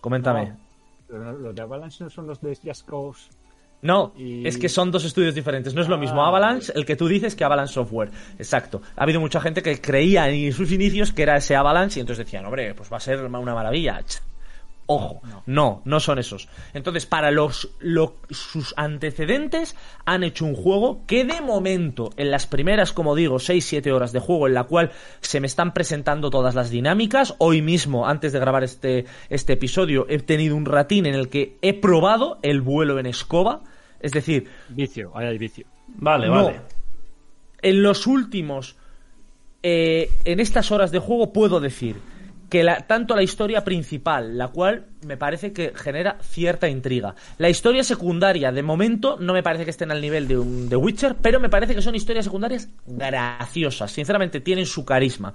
[0.00, 0.54] Coméntame.
[1.08, 3.28] No, Los de Avalanche no son los de Just Cause.
[3.82, 5.74] No, Y- es que son dos estudios diferentes.
[5.74, 8.10] No es lo mismo Ah, Avalanche, el que tú dices, que Avalanche Software.
[8.38, 8.82] Exacto.
[8.96, 12.24] Ha habido mucha gente que creía en sus inicios que era ese Avalanche y entonces
[12.24, 14.00] decían, hombre, pues va a ser una maravilla.
[14.88, 16.48] Ojo, no, no son esos.
[16.72, 22.46] Entonces, para los, lo- sus antecedentes, han hecho un juego que de momento, en las
[22.46, 26.54] primeras, como digo, 6-7 horas de juego, en la cual se me están presentando todas
[26.54, 31.14] las dinámicas, hoy mismo, antes de grabar este, este episodio, he tenido un ratín en
[31.16, 33.62] el que he probado el vuelo en escoba.
[33.98, 35.66] Es decir, Vicio, ahí hay vicio.
[35.88, 36.44] Vale, No.
[36.44, 36.60] vale.
[37.62, 38.76] en los últimos,
[39.64, 41.96] eh, en estas horas de juego puedo decir
[42.48, 47.14] que la- tanto la historia principal, la cual me parece que genera cierta intriga.
[47.38, 50.76] La historia secundaria, de momento, no me parece que estén al nivel de un The
[50.76, 53.90] Witcher, pero me parece que son historias secundarias graciosas.
[53.90, 55.34] Sinceramente, tienen su carisma.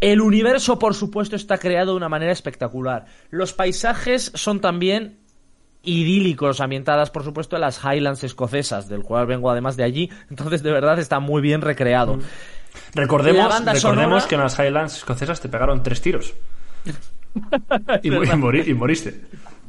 [0.00, 3.06] El universo, por supuesto, está creado de una manera espectacular.
[3.30, 5.18] Los paisajes son también
[5.82, 10.62] idílicos, ambientadas por supuesto en las Highlands escocesas, del cual vengo además de allí, entonces
[10.62, 12.18] de verdad está muy bien recreado.
[12.94, 16.34] Recordemos, recordemos sonora- que en las Highlands escocesas te pegaron tres tiros.
[18.02, 19.20] y, y y moriste.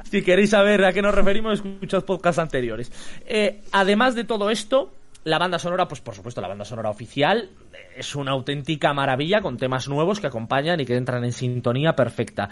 [0.10, 2.92] Si queréis saber a qué nos referimos, escuchad podcasts anteriores.
[3.26, 4.92] Eh, además de todo esto,
[5.24, 7.50] la banda sonora, pues por supuesto, la banda sonora oficial
[7.96, 12.50] es una auténtica maravilla con temas nuevos que acompañan y que entran en sintonía perfecta.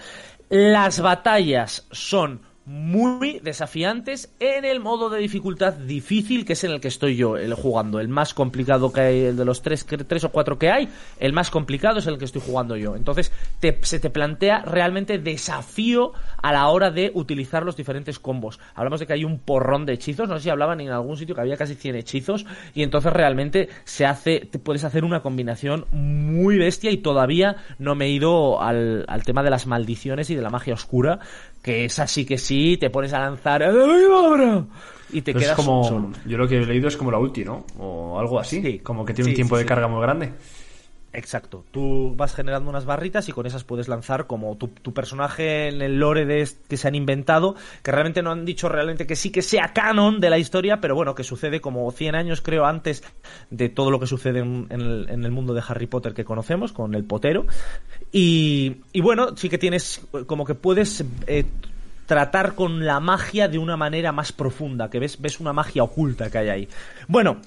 [0.50, 6.80] Las batallas son muy desafiantes en el modo de dificultad difícil que es en el
[6.80, 8.00] que estoy yo el, jugando.
[8.00, 10.88] El más complicado que hay, el de los tres, tres o cuatro que hay,
[11.20, 12.96] el más complicado es el que estoy jugando yo.
[12.96, 13.32] Entonces
[13.82, 18.60] se te plantea realmente desafío a la hora de utilizar los diferentes combos.
[18.76, 21.34] Hablamos de que hay un porrón de hechizos, no sé si hablaban en algún sitio
[21.34, 25.88] que había casi 100 hechizos y entonces realmente se hace, te puedes hacer una combinación
[25.92, 30.36] muy bestia y todavía no me he ido al, al tema de las maldiciones y
[30.36, 31.20] de la magia oscura,
[31.62, 33.64] que es así que sí, te pones a lanzar
[35.12, 35.84] y te quedas como.
[35.84, 36.12] solo.
[36.26, 37.66] Yo lo que he leído es como la ulti, ¿no?
[37.78, 38.62] O algo así.
[38.62, 38.80] Sí.
[38.80, 40.32] Como que tiene un tiempo sí, de carga muy grande.
[41.12, 41.66] Exacto.
[41.72, 45.82] Tú vas generando unas barritas y con esas puedes lanzar como tu, tu personaje en
[45.82, 49.16] el lore de est- que se han inventado, que realmente no han dicho realmente que
[49.16, 52.66] sí que sea canon de la historia, pero bueno, que sucede como 100 años creo
[52.66, 53.04] antes
[53.50, 56.24] de todo lo que sucede en, en el, en el mundo de Harry Potter que
[56.26, 57.48] conocemos, con el potero.
[58.12, 61.04] Y, y bueno, sí que tienes como que puedes...
[61.28, 61.46] eh,
[62.06, 66.32] tratar con la magia de una manera más profunda, que ves, ves una magia oculta
[66.32, 66.68] que hay ahí.
[67.08, 67.38] Bueno,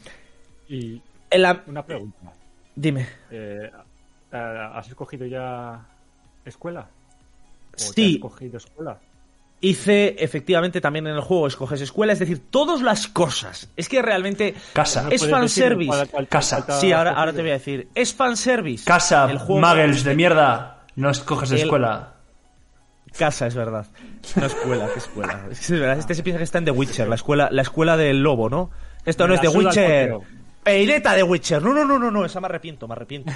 [0.69, 1.65] Y en la...
[1.67, 2.33] una pregunta.
[2.75, 3.07] Dime.
[3.31, 3.71] Eh,
[4.33, 5.81] ¿Has escogido ya
[6.45, 6.89] escuela?
[7.73, 8.05] ¿O te Sí.
[8.07, 8.99] has escogido escuela?
[9.61, 13.69] Hice efectivamente también en el juego escoges escuela, es decir, todas las cosas.
[13.77, 15.03] Es que realmente Casa.
[15.11, 15.87] es ¿Puedes fanservice.
[15.89, 16.65] cuál- cuál- Casa.
[16.67, 17.89] cuál Sí, ahora, ahora te voy a decir.
[17.95, 18.85] Es fanservice.
[18.85, 20.79] Casa, El juego- muggles de mierda.
[20.97, 22.15] No escoges El- escuela.
[23.17, 23.87] Casa, es verdad.
[24.37, 25.41] No escuela, ¿qué escuela?
[25.51, 27.63] Es que es verdad, este se piensa que está en The Witcher, la escuela, la
[27.63, 28.71] escuela del lobo, ¿no?
[29.05, 30.15] Esto no es The Witcher.
[30.63, 31.61] Peineta de Witcher.
[31.63, 33.33] No, no, no, no, no, esa me arrepiento, me arrepiento.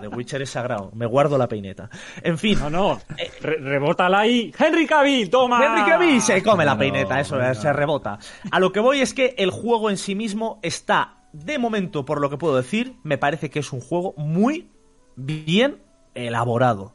[0.00, 1.90] The Witcher es sagrado, me guardo la peineta.
[2.22, 2.58] En fin.
[2.58, 3.00] No, no.
[3.40, 4.52] Re- rebótala ahí.
[4.58, 5.64] Henry Cavill, toma.
[5.64, 7.54] Henry Cavill se come la peineta, eso no.
[7.54, 8.18] se rebota.
[8.50, 12.20] A lo que voy es que el juego en sí mismo está, de momento, por
[12.20, 14.68] lo que puedo decir, me parece que es un juego muy
[15.16, 15.78] bien
[16.14, 16.94] elaborado.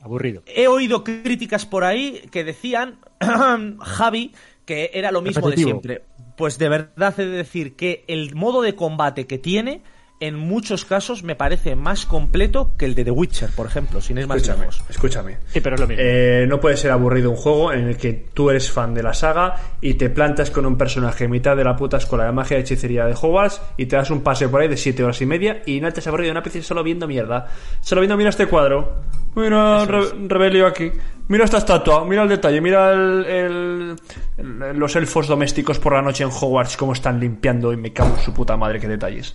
[0.00, 0.42] Aburrido.
[0.46, 2.98] He oído críticas por ahí que decían,
[3.80, 4.34] Javi,
[4.64, 5.68] que era lo mismo Repetitivo.
[5.68, 6.04] de siempre.
[6.36, 9.82] Pues de verdad he de decir que el modo de combate que tiene
[10.26, 14.18] en muchos casos me parece más completo que el de The Witcher, por ejemplo, sin
[14.18, 14.82] ir más Escúchame, lejos.
[14.88, 15.38] escúchame.
[15.48, 16.02] Sí, pero es lo mismo.
[16.04, 19.14] Eh, no puede ser aburrido un juego en el que tú eres fan de la
[19.14, 22.56] saga y te plantas con un personaje en mitad de la puta escuela de magia
[22.56, 25.26] y hechicería de Hogwarts y te das un paseo por ahí de 7 horas y
[25.26, 27.48] media y no te has aburrido una ápice solo viendo mierda.
[27.80, 29.02] Solo viendo, mira este cuadro.
[29.34, 30.92] Mira Re- Rebelio aquí.
[31.28, 32.04] Mira esta estatua.
[32.04, 32.60] Mira el detalle.
[32.60, 33.96] Mira el- el-
[34.38, 38.14] el- los elfos domésticos por la noche en Hogwarts cómo están limpiando y me cago
[38.16, 39.34] en su puta madre qué detalles.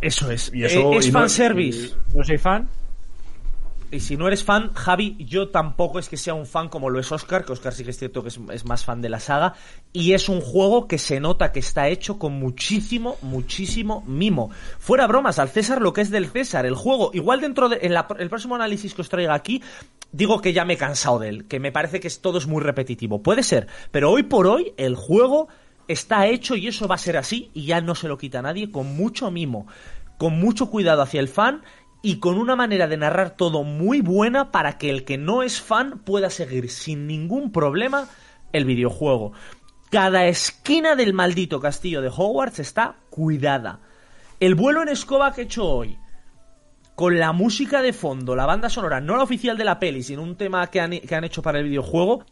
[0.00, 0.50] Eso es.
[0.54, 1.94] Y eso- Eh, es y no- fanservice.
[2.14, 2.68] No soy fan.
[3.90, 7.00] Y si no eres fan, Javi, yo tampoco es que sea un fan como lo
[7.00, 9.18] es Oscar, que Oscar sí que es cierto que es, es más fan de la
[9.18, 9.54] saga,
[9.94, 14.50] y es un juego que se nota que está hecho con muchísimo, muchísimo mimo.
[14.78, 17.94] Fuera bromas, al César lo que es del César, el juego, igual dentro de, en
[17.94, 19.62] la- el próximo análisis que os traiga aquí,
[20.12, 22.46] digo que ya me he cansado de él, que me parece que es, todo es
[22.46, 23.22] muy repetitivo.
[23.22, 25.48] Puede ser, pero hoy por hoy el juego
[25.88, 28.70] está hecho y eso va a ser así, y ya no se lo quita nadie,
[28.70, 29.66] con mucho mimo,
[30.18, 31.62] con mucho cuidado hacia el fan
[32.02, 35.60] y con una manera de narrar todo muy buena para que el que no es
[35.60, 38.08] fan pueda seguir sin ningún problema
[38.52, 39.32] el videojuego.
[39.90, 43.80] Cada esquina del maldito castillo de Hogwarts está cuidada.
[44.38, 45.98] El vuelo en escoba que he hecho hoy,
[46.94, 50.22] con la música de fondo, la banda sonora, no la oficial de la peli, sino
[50.22, 52.24] un tema que han, que han hecho para el videojuego,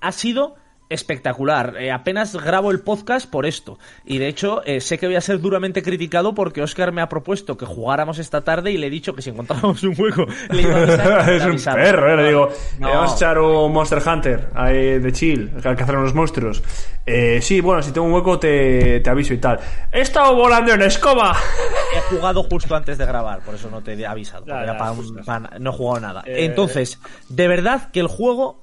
[0.00, 0.56] ha sido
[0.88, 1.74] espectacular.
[1.78, 3.78] Eh, apenas grabo el podcast por esto.
[4.04, 7.08] Y de hecho, eh, sé que voy a ser duramente criticado porque Oscar me ha
[7.08, 10.62] propuesto que jugáramos esta tarde y le he dicho que si encontrábamos un hueco le
[10.62, 11.30] iba a avisar.
[11.30, 12.48] es un perro, eh, le digo.
[12.78, 12.88] No.
[12.88, 16.62] "Eh, Vamos a echar un Monster Hunter ahí de chill, a cazar unos monstruos.
[17.06, 19.58] Eh, sí, bueno, si tengo un hueco te, te aviso y tal.
[19.92, 21.34] He estado volando en escoba.
[21.96, 24.44] He jugado justo antes de grabar, por eso no te he avisado.
[24.46, 26.22] Ya, ya, no he jugado nada.
[26.26, 28.62] Entonces, de verdad que el juego,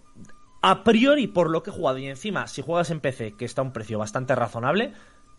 [0.69, 3.61] a priori, por lo que he jugado, y encima, si juegas en PC, que está
[3.61, 4.93] a un precio bastante razonable,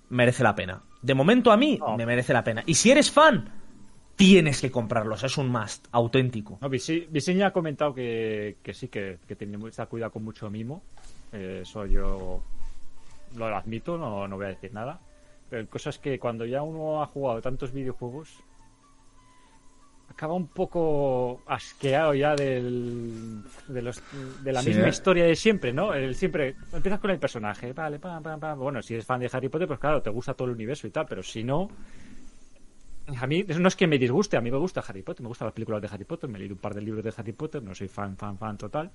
[0.08, 0.82] merece la pena.
[1.02, 1.96] De momento a mí, No.
[1.96, 2.62] me merece la pena.
[2.66, 3.50] Y si eres fan,
[4.14, 5.24] tienes que comprarlos.
[5.24, 6.58] Es un must, auténtico.
[6.60, 10.24] No, Visi- Vicen ya ha comentado que, que sí, que, que tiene mucha cuidado con
[10.24, 10.82] mucho mimo.
[11.32, 12.42] Eh, eso yo
[13.36, 15.00] lo admito, no, no voy a decir nada.
[15.50, 18.30] Pero el cosa es que cuando ya uno ha jugado tantos videojuegos,
[20.16, 24.88] acaba un poco asqueado ya del, de, los, de la Sí, misma ¿eh?
[24.88, 25.92] historia de siempre, ¿no?
[25.94, 28.58] El siempre empiezas con el personaje, vale, pam, pam, pam.
[28.58, 30.90] Bueno, si eres fan de Harry Potter, pues claro, te gusta todo el universo y
[30.90, 31.68] tal, pero si no,
[33.22, 35.46] a mí no es que me disguste, a mí me gusta Harry Potter, me gustan
[35.46, 37.62] las películas de Harry Potter, me he leído un par de libros de Harry Potter,
[37.62, 38.90] no soy fan, fan, fan total,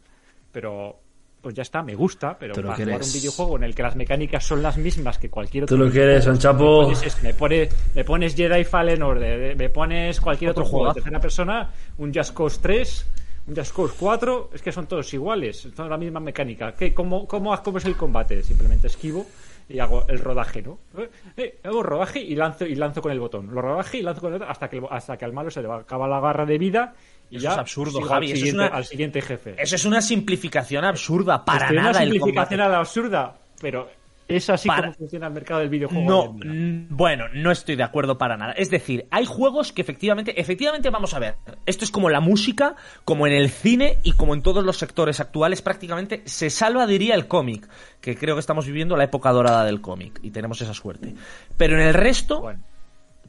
[0.52, 1.00] pero
[1.42, 3.08] pues ya está, me gusta, pero Tú lo para jugar eres.
[3.16, 5.92] un videojuego en el que las mecánicas son las mismas que cualquier Tú otro lo
[5.92, 6.80] que eres, videojuego, San Chapo.
[6.82, 10.72] me pones, es- me, pone- me pones Jedi Fallen Order, me pones cualquier otro, Otro
[10.72, 13.08] juego de tercera persona, un Just Cause 3,
[13.48, 16.74] un Just Cause 4, es que son todos iguales, son la misma mecánica.
[16.76, 18.44] ¿Qué, cómo, cómo, cómo es el combate?
[18.44, 19.26] Simplemente esquivo
[19.68, 20.80] y hago el rodaje, ¿no?
[20.98, 23.48] Eh, eh, hago rodaje y lanzo y lanzo con el botón.
[23.54, 25.72] Lo rodaje y lanzo con el botón hasta que, hasta que al malo se le
[25.72, 26.94] acaba la barra de vida
[27.32, 29.56] y Eso ya es absurdo, Javi, al eso es siguiente, una- al siguiente jefe.
[29.58, 31.44] Eso es una simplificación absurda.
[31.46, 32.62] Para Estoy nada una el simplificación combate.
[32.62, 33.90] a la absurda, pero
[34.28, 36.10] es así Para- como funciona el mercado del videojuego.
[36.10, 38.54] No, mm, bueno, no estoy de acuerdo para nada.
[38.54, 42.76] Es decir, hay juegos que efectivamente, efectivamente vamos a ver, esto es como la música,
[43.04, 47.16] como en el cine y como en todos los sectores actuales, prácticamente se salva, diría,
[47.16, 47.68] el cómic,
[48.00, 51.14] que creo que estamos viviendo la época dorada del cómic y tenemos esa suerte.
[51.58, 52.62] Pero en el resto, Bueno,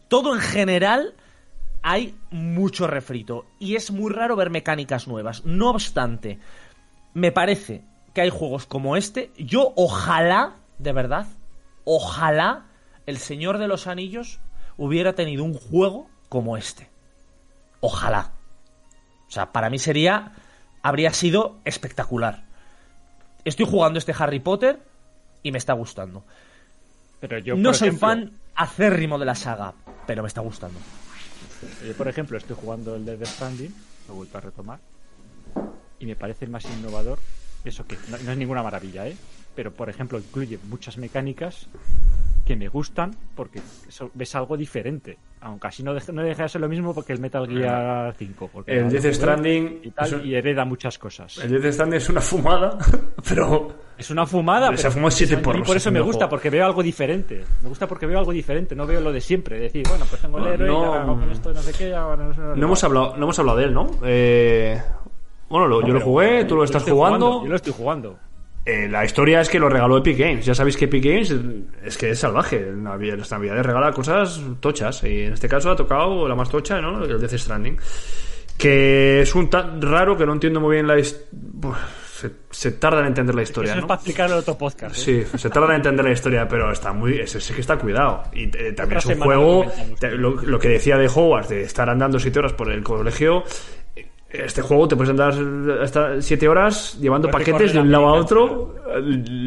[0.09, 1.15] todo en general
[1.83, 5.45] hay mucho refrito y es muy raro ver mecánicas nuevas.
[5.45, 6.39] No obstante,
[7.13, 9.33] me parece que hay juegos como este.
[9.37, 11.27] Yo ojalá, de verdad,
[11.85, 12.67] ojalá
[13.07, 14.39] el Señor de los Anillos
[14.77, 16.89] hubiera tenido un juego como este.
[17.81, 18.33] Ojalá.
[19.29, 20.33] O sea, para mí sería,
[20.83, 22.45] habría sido espectacular.
[23.45, 24.81] Estoy jugando este Harry Potter
[25.43, 26.23] y me está gustando.
[27.19, 29.75] pero yo, no soy ejemplo, fan acérrimo de la saga,
[30.07, 30.79] pero me está gustando.
[31.87, 33.75] Yo, por ejemplo, estoy jugando el Death Stranding,
[34.09, 34.79] lo he vuelto a retomar,
[35.99, 37.19] y me parece el más innovador.
[37.65, 39.17] Eso que no, no es ninguna maravilla, ¿eh?
[39.55, 41.67] Pero, por ejemplo, incluye muchas mecánicas
[42.45, 43.61] que me gustan porque
[44.15, 45.17] ves algo diferente.
[45.41, 48.51] Aunque así no deja, no deja de ser lo mismo porque el Metal Gear 5.
[48.53, 51.39] Porque El Death Stranding y, tal, un- y hereda muchas cosas.
[51.39, 52.79] El Death Stranding es una fumada,
[53.29, 56.31] pero Es una fumada, Se pero fumó siete mí porros por eso me gusta, juego.
[56.31, 57.45] porque veo algo diferente.
[57.63, 59.59] Me gusta porque veo algo diferente, no veo lo de siempre.
[59.59, 61.73] Decir, bueno, pues tengo el No, héroe y no, ahora hago con esto no sé
[61.73, 63.91] qué, ahora no sé no hemos hablado, no hemos hablado de él, ¿no?
[64.05, 64.81] Eh,
[65.49, 67.43] bueno, lo- yo lo jugué, tú lo estás jugando.
[67.43, 68.19] Yo lo estoy jugando.
[68.65, 70.47] Eh, la historia es que lo regaló Epic Games.
[70.47, 71.35] Ya sabéis que Epic Games
[71.85, 72.65] es que es salvaje.
[72.73, 75.03] Las navidades regala cosas tochas.
[75.03, 77.05] Y en este caso ha tocado la más tocha, ¿no?
[77.05, 77.77] El Death Stranding.
[78.57, 80.97] Que es un tan raro que no entiendo muy bien la
[82.23, 84.97] se, se tarda en entender la historia, Eso es para explicarlo en otro podcast.
[84.97, 85.27] ¿eh?
[85.33, 87.19] Sí, se tarda en entender la historia, pero está muy.
[87.19, 88.23] Ese sí que está cuidado.
[88.33, 89.67] Y eh, también Otra es un juego.
[90.13, 93.43] lo que decía de Hogwarts, de estar andando siete horas por el colegio.
[94.33, 95.35] Este juego te puedes andar
[95.83, 99.01] hasta siete horas llevando paquetes de un la lado a otro, eh,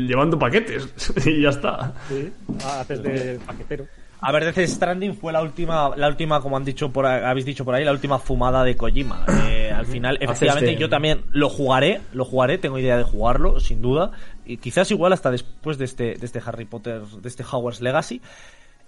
[0.07, 0.87] llevando paquetes.
[1.25, 1.93] y ya está.
[2.07, 2.31] Sí.
[2.63, 3.85] Ah, haces de paquetero.
[4.21, 7.45] A ver, Death Stranding fue la última, la última, como han dicho por, ahí- habéis
[7.45, 9.25] dicho por ahí, la última fumada de Kojima.
[9.47, 13.59] Eh, al final, efectivamente, este- yo también lo jugaré, lo jugaré, tengo idea de jugarlo,
[13.59, 14.11] sin duda.
[14.45, 18.21] Y quizás igual hasta después de este, de este Harry Potter, de este Hogwarts Legacy.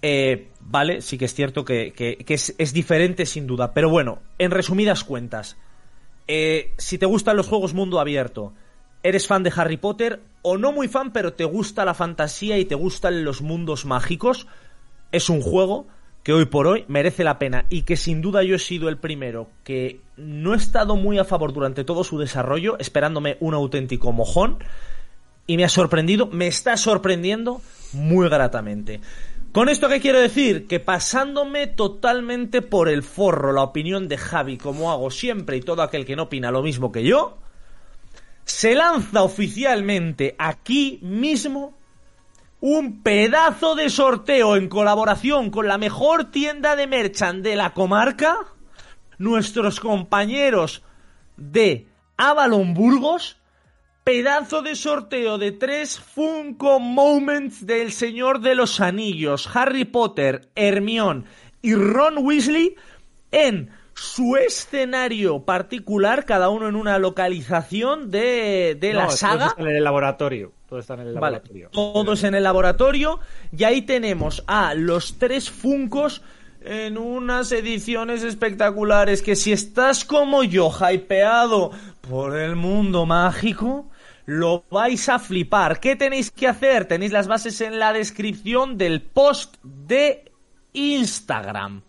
[0.02, 3.74] Eh, vale, sí que es cierto que, que- que es, es diferente sin duda.
[3.74, 5.58] Pero bueno, en resumidas cuentas,
[6.28, 8.54] eh, si te gustan los juegos mundo abierto,
[9.04, 12.66] eres fan de Harry Potter, o no muy fan, pero te gusta la fantasía y
[12.66, 14.48] te gustan los mundos mágicos,
[15.12, 15.88] es un juego
[16.24, 18.98] que hoy por hoy merece la pena y que sin duda yo he sido el
[18.98, 24.12] primero que no he estado muy a favor durante todo su desarrollo, esperándome un auténtico
[24.12, 24.60] mojón,
[25.46, 27.62] y me ha sorprendido, me está sorprendiendo
[27.94, 29.00] muy gratamente.
[29.52, 30.68] Con esto qué quiero decir?
[30.68, 35.82] Que pasándome totalmente por el forro la opinión de Javi, como hago siempre y todo
[35.82, 37.38] aquel que no opina lo mismo que yo,
[38.46, 41.78] se lanza oficialmente aquí mismo
[42.60, 48.38] un pedazo de sorteo en colaboración con la mejor tienda de merchant de la comarca,
[49.18, 50.84] nuestros compañeros
[51.36, 51.88] de
[52.18, 53.37] Avalon Burgos,
[54.08, 61.26] pedazo de sorteo de tres Funko Moments del Señor de los Anillos, Harry Potter, Hermione
[61.62, 62.78] y Ron Weasley
[63.32, 69.50] en su escenario particular, cada uno en una localización de, de la saga.
[69.58, 70.54] Todo en el laboratorio.
[70.70, 71.70] Todo está en el laboratorio.
[71.74, 73.20] todo es en el laboratorio
[73.52, 76.22] y ahí tenemos a los tres Funcos
[76.62, 81.72] en unas ediciones espectaculares que si estás como yo, hypeado
[82.10, 83.90] por el mundo mágico,
[84.28, 85.80] lo vais a flipar.
[85.80, 86.86] ¿Qué tenéis que hacer?
[86.86, 90.32] Tenéis las bases en la descripción del post de
[90.74, 91.82] Instagram.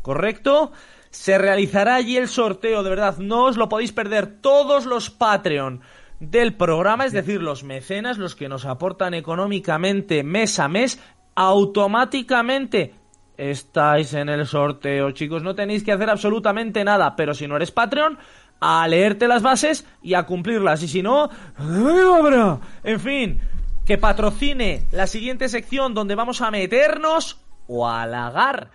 [0.00, 0.72] ¿Correcto?
[1.10, 4.40] Se realizará allí el sorteo, de verdad, no os lo podéis perder.
[4.40, 5.82] Todos los Patreon
[6.18, 10.98] del programa, es decir, los mecenas, los que nos aportan económicamente mes a mes,
[11.34, 12.94] automáticamente
[13.36, 15.42] estáis en el sorteo, chicos.
[15.42, 18.18] No tenéis que hacer absolutamente nada, pero si no eres Patreon,
[18.62, 20.82] a leerte las bases y a cumplirlas.
[20.84, 22.60] Y si no, habrá.
[22.84, 23.40] En fin,
[23.84, 28.70] que patrocine la siguiente sección donde vamos a meternos o a halagar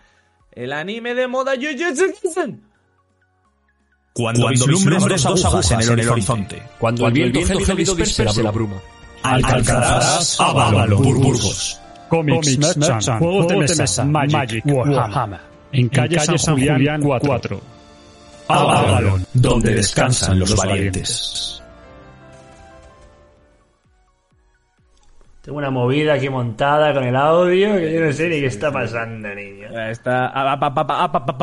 [0.51, 2.63] el anime de moda Kaisen.
[4.13, 8.75] Cuando, vislumbres dos agujas en el horizonte, Cuando, el viento gélido disperse la bruma.
[9.23, 11.79] alcanzarás a Avalon Burgos.
[12.09, 15.39] Comics, Merchant, Juegos de Mesa, Magic, Warhammer.
[15.71, 17.76] En calle, San, Julián 4.
[18.47, 21.61] Avalon, donde descansan los valientes.
[25.47, 28.69] Tengo una movida aquí montada con el audio que yo no sé ni qué está
[28.69, 29.69] pasando, niño.
[29.89, 30.33] Está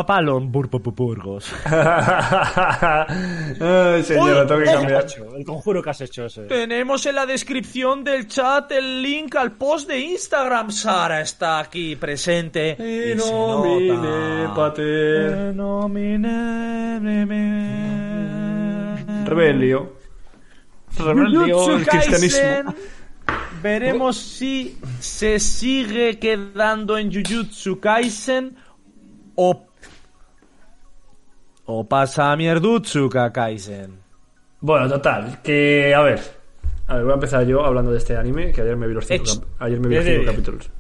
[0.07, 1.45] Palon Burgos.
[4.05, 5.07] Señor, tengo que cambiar.
[5.35, 6.43] El conjuro que has hecho ese.
[6.43, 10.71] Tenemos en la descripción del chat el link al post de Instagram.
[10.71, 12.77] Sara está aquí presente.
[12.79, 13.15] Y
[14.55, 14.85] pater.
[14.87, 15.53] Eh.
[19.25, 19.95] Rebelio.
[20.99, 22.75] Rebelio, el cristianismo.
[23.65, 28.55] Veremos si se sigue quedando en Jujutsu Kaisen
[29.37, 29.65] o
[31.65, 33.99] o pasa a Mierdutsuka Kaisen.
[34.61, 36.21] Bueno, total, que a ver.
[36.89, 39.07] A ver, voy a empezar yo hablando de este anime, que ayer me vi los
[39.07, 40.71] cinco, Ex- ayer me vi los cinco capítulos.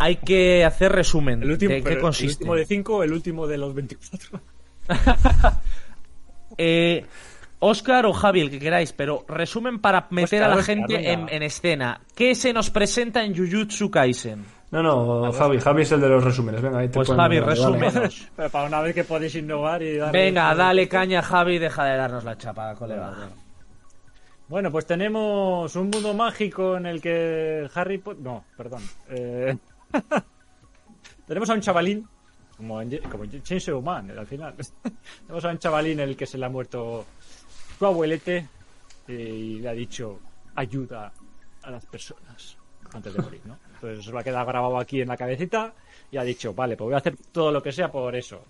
[0.00, 1.40] Hay que hacer resumen.
[1.44, 2.42] El último, ¿De qué consiste?
[2.42, 4.40] el último de 5, el último de los 24.
[6.60, 7.06] Eh,
[7.60, 11.12] Oscar o Javi, el que queráis, pero resumen para meter Oscar, a la Oscar, gente
[11.12, 12.00] en, en escena.
[12.14, 14.44] ¿Qué se nos presenta en Jujutsu Kaisen?
[14.70, 16.60] No, no, Javi, Javi es el de los resúmenes.
[16.60, 17.92] Venga, ahí te Pues Javi, dale, resumen.
[17.94, 18.08] dale.
[18.36, 21.96] Pero para una vez que podéis innovar y darle- Venga, dale caña, Javi, deja de
[21.96, 23.14] darnos la chapa, colega.
[24.46, 28.22] Bueno, pues tenemos un mundo mágico en el que Harry Potter...
[28.22, 28.82] No, perdón.
[29.10, 29.56] Eh,
[31.26, 32.06] tenemos a un chavalín,
[32.56, 34.54] como en como en Chainsaw Man, al final.
[35.26, 37.04] tenemos a un chavalín en el que se le ha muerto
[37.78, 38.46] su abuelete
[39.06, 40.18] y le ha dicho
[40.54, 41.12] ayuda
[41.62, 42.56] a las personas
[42.92, 43.58] antes de morir, ¿no?
[43.74, 45.72] Entonces se lo ha quedado grabado aquí en la cabecita
[46.10, 48.40] y ha dicho, vale, pues voy a hacer todo lo que sea por eso.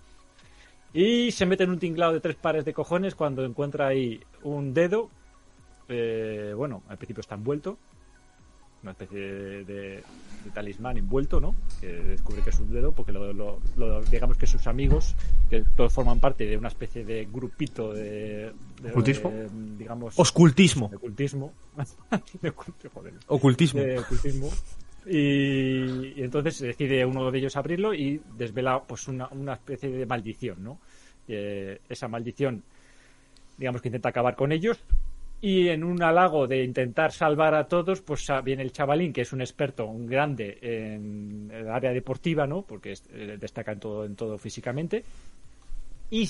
[0.93, 4.73] Y se mete en un tinglado de tres pares de cojones cuando encuentra ahí un
[4.73, 5.11] dedo.
[5.89, 7.77] eh, bueno, al principio está envuelto.
[8.83, 10.03] Una especie de, de-
[10.45, 11.55] de talismán envuelto, ¿no?
[11.81, 15.17] Que descubre que es un dedo, porque lo, lo- lo- digamos que sus amigos,
[15.51, 18.53] que todos forman parte de una especie de grupito de,
[18.83, 19.33] de- ¿Ocultismo?
[19.77, 20.89] digamos, Oscultismo.
[20.91, 21.53] de ocultismo.
[22.95, 23.15] Joder.
[23.27, 23.81] Ocultismo.
[23.81, 24.49] De ocultismo.
[25.07, 30.07] Y, y entonces decide uno de ellos abrirlo y desvela pues una, una especie de
[30.07, 30.79] maldición, ¿no?
[31.27, 32.63] Eh, esa maldición,
[33.57, 34.79] digamos que intenta acabar con ellos.
[35.41, 39.21] Y en un halago de intentar salvar a todos, pues ah, viene el chavalín, que
[39.21, 42.63] es un experto, un grande en el área deportiva, ¿no?
[42.63, 45.05] Porque eh, destaca en todo, en todo físicamente.
[46.11, 46.29] Y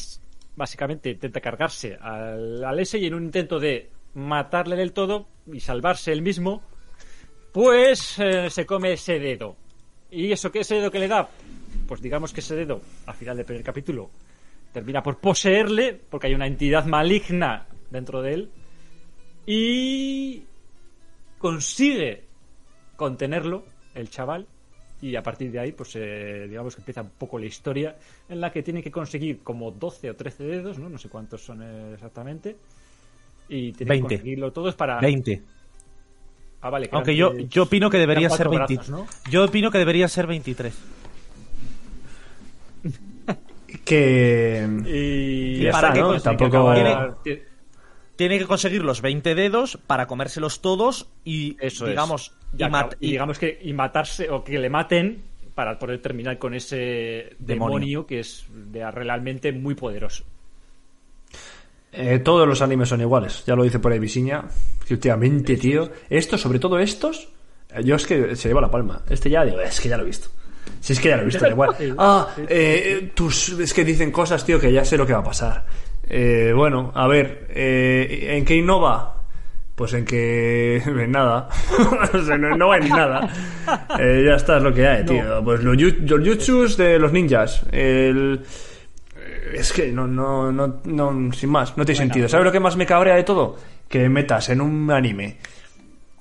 [0.56, 6.12] básicamente intenta cargarse al, al y en un intento de matarle del todo y salvarse
[6.12, 6.62] él mismo,
[7.52, 9.56] pues eh, se come ese dedo.
[10.10, 11.28] ¿Y eso qué ese dedo que le da?
[11.86, 14.10] Pues digamos que ese dedo, al final del primer capítulo,
[14.72, 18.50] termina por poseerle, porque hay una entidad maligna dentro de él,
[19.50, 20.42] y
[21.38, 22.24] consigue
[22.96, 24.46] contenerlo, el chaval,
[25.00, 27.96] y a partir de ahí, pues eh, digamos que empieza un poco la historia
[28.28, 30.90] en la que tiene que conseguir como 12 o 13 dedos, ¿no?
[30.90, 31.62] No sé cuántos son
[31.94, 32.56] exactamente.
[33.48, 34.08] Y tiene 20.
[34.08, 35.00] que conseguirlo todos para...
[35.00, 35.42] 20.
[36.60, 36.88] Ah, vale.
[36.90, 38.74] que Aunque yo, eh, yo opino que debería ser cuatro 20.
[38.74, 39.30] brazos, ¿no?
[39.30, 40.74] Yo opino que debería ser 23.
[43.84, 44.68] Que.
[44.86, 46.20] Y Ya para está, que ¿no?
[46.20, 46.74] Tampoco.
[47.22, 47.42] Tiene-
[48.18, 51.90] Tiene que conseguir los 20 dedos para comérselos todos y, Eso es.
[51.90, 55.22] digamos, Y, y acaba- mat- y y- digamos que y matarse o que le maten
[55.54, 57.78] para poder terminar con ese Demonio.
[57.78, 60.24] demonio, que es de, realmente muy poderoso.
[61.92, 64.44] Eh, todos los animes son iguales, ya lo dice por ahí Visiña.
[64.86, 65.88] Que últimamente, tío.
[66.10, 67.28] Estos, sobre todo estos,
[67.72, 69.02] eh, yo es que se lleva la palma.
[69.08, 70.28] Este ya digo, es que ya lo he visto.
[70.80, 71.76] Si es que ya lo he visto, da igual.
[71.98, 75.24] Ah, eh, tus, es que dicen cosas, tío, que ya sé lo que va a
[75.24, 75.64] pasar.
[76.08, 79.22] Eh, bueno, a ver, eh, ¿en qué innova?
[79.74, 80.82] Pues en que.
[80.86, 81.48] En nada.
[82.12, 83.28] O sea, no, no en nada.
[83.98, 85.42] Eh, ya está, es lo que hay, tío.
[85.44, 87.64] Pues los, los jutsus de los ninjas.
[87.70, 88.40] El.
[89.54, 92.28] Es que no, no, no, no, sin más, no tiene sentido.
[92.28, 93.56] ¿Sabes lo que más me cabrea de todo?
[93.88, 95.38] Que metas en un anime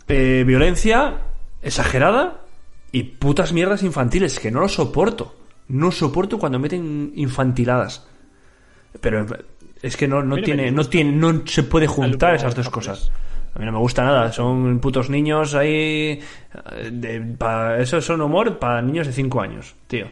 [0.07, 1.15] eh, violencia
[1.61, 2.41] exagerada
[2.91, 5.35] y putas mierdas infantiles, que no lo soporto.
[5.67, 8.07] No soporto cuando meten infantiladas.
[9.01, 9.25] Pero
[9.81, 13.11] es que no, no tiene, no tiene, no se puede juntar esas dos cosas.
[13.55, 16.19] A mí no me gusta nada, son putos niños ahí.
[16.75, 20.07] eh, De, pa- eso son humor para niños de 5 años, tío.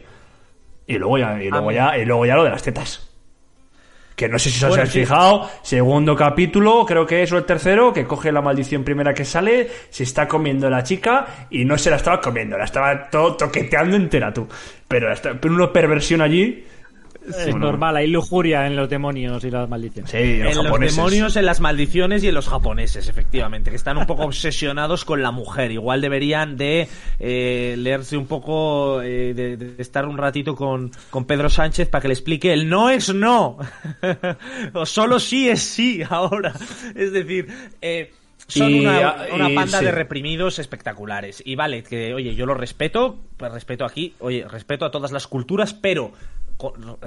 [0.86, 3.08] Y luego ya, y luego ya, y luego ya lo de las tetas.
[4.16, 5.00] Que no sé si os Bueno, habéis sí.
[5.00, 9.26] fijado, segundo capítulo, creo que es o el tercero, que coge la maldición primera que
[9.26, 13.36] sale, se está comiendo la chica y no se la estaba comiendo, la estaba todo
[13.36, 14.48] toqueteando entera tú.
[14.88, 16.64] Pero, está, pero una perversión allí.
[17.28, 20.10] Es normal, hay lujuria en los demonios y las maldiciones.
[20.10, 20.96] Sí, los en los japoneses.
[20.96, 25.22] demonios, en las maldiciones y en los japoneses, efectivamente, que están un poco obsesionados con
[25.22, 25.70] la mujer.
[25.72, 31.24] Igual deberían de eh, leerse un poco, eh, de, de estar un ratito con, con
[31.24, 33.58] Pedro Sánchez para que le explique el no es no,
[34.74, 36.52] o solo sí es sí ahora.
[36.94, 37.48] Es decir,
[37.80, 38.12] eh,
[38.46, 39.84] son Y, una, una y panda sí.
[39.84, 41.42] de reprimidos espectaculares.
[41.44, 45.26] Y vale, que oye, yo lo respeto, pues respeto aquí, oye, respeto a todas las
[45.26, 46.12] culturas, pero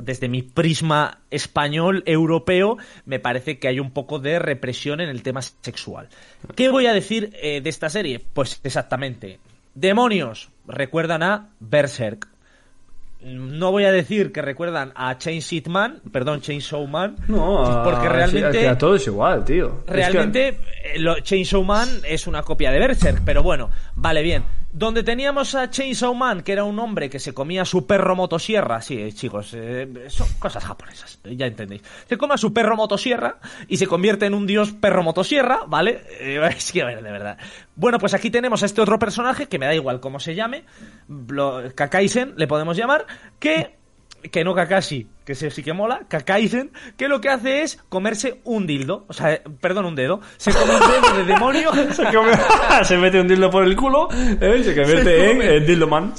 [0.02, 5.24] desde mi prisma español, europeo, me parece que hay un poco de represión en el
[5.24, 6.10] tema sexual.
[6.56, 8.22] ¿Qué voy a decir eh, de esta serie?
[8.34, 9.40] Pues exactamente.
[9.74, 12.28] Demonios recuerdan a Berserk.
[13.22, 18.66] No voy a decir que recuerdan a Chainsaw Man, perdón, Chainsaw Man, No, porque realmente
[18.68, 19.80] a todo es igual, tío.
[19.80, 20.48] Es que- Realmente,
[20.96, 24.44] eh, Chainsaw Man es una copia de Berserk, pero bueno, vale bien.
[24.72, 28.82] Donde teníamos a Chainsaw Man, que era un hombre que se comía su perro motosierra,
[28.82, 31.82] sí, eh, chicos, eh, son cosas japonesas, eh, ya entendéis.
[32.08, 36.04] Se come a su perro motosierra y se convierte en un dios perro motosierra, ¿vale?
[36.56, 37.38] Es que, bueno, de verdad.
[37.76, 40.66] Bueno, pues aquí tenemos a este otro personaje, que me da igual cómo se llame,
[41.74, 43.08] Kakaisen, le podemos llamar,
[43.40, 43.79] que
[44.22, 48.66] que no Kakashi, que sí que mola, Kakaisen, que lo que hace es comerse un
[48.68, 52.34] dildo, o sea, eh, perdón, un dedo, se come un dedo de demonio, se, come-
[52.84, 54.58] se mete un dildo por el culo ¿eh?
[54.60, 56.14] y se convierte Se en eh, dildo man.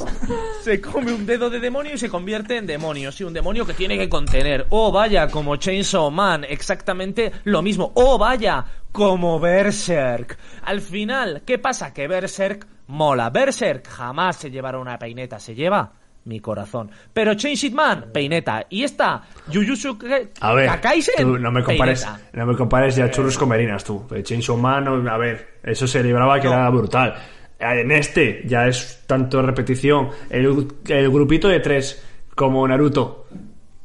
[0.63, 3.75] se come un dedo de demonio y se convierte en demonio, sí, un demonio que
[3.75, 4.67] tiene que contener.
[4.71, 7.93] Oh, vaya, como Chainsaw Man, exactamente lo mismo.
[7.95, 10.39] Oh, vaya, como Berserk.
[10.65, 11.93] Al final, ¿qué pasa?
[11.93, 13.31] Que Berserk mola.
[13.31, 15.93] Berserk jamás se llevará una peineta, se lleva
[16.25, 16.91] mi corazón.
[17.13, 18.67] Pero Chainsaw Man, peineta.
[18.71, 19.99] Y esta, Jujutsu
[20.41, 22.29] A ver, Kakaisen, tú no me compares, peineta.
[22.35, 24.07] no me compares ya churros con merinas tú.
[24.11, 26.55] De Chainsaw Man, a ver, eso se libraba que No.
[26.55, 27.15] era brutal.
[27.59, 30.09] Eh, En este ya es tanto repetición.
[30.29, 32.03] El, el grupito de tres,
[32.35, 33.27] como Naruto,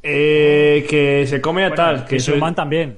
[0.04, 2.98] eh, que se come a tal, que Suman también.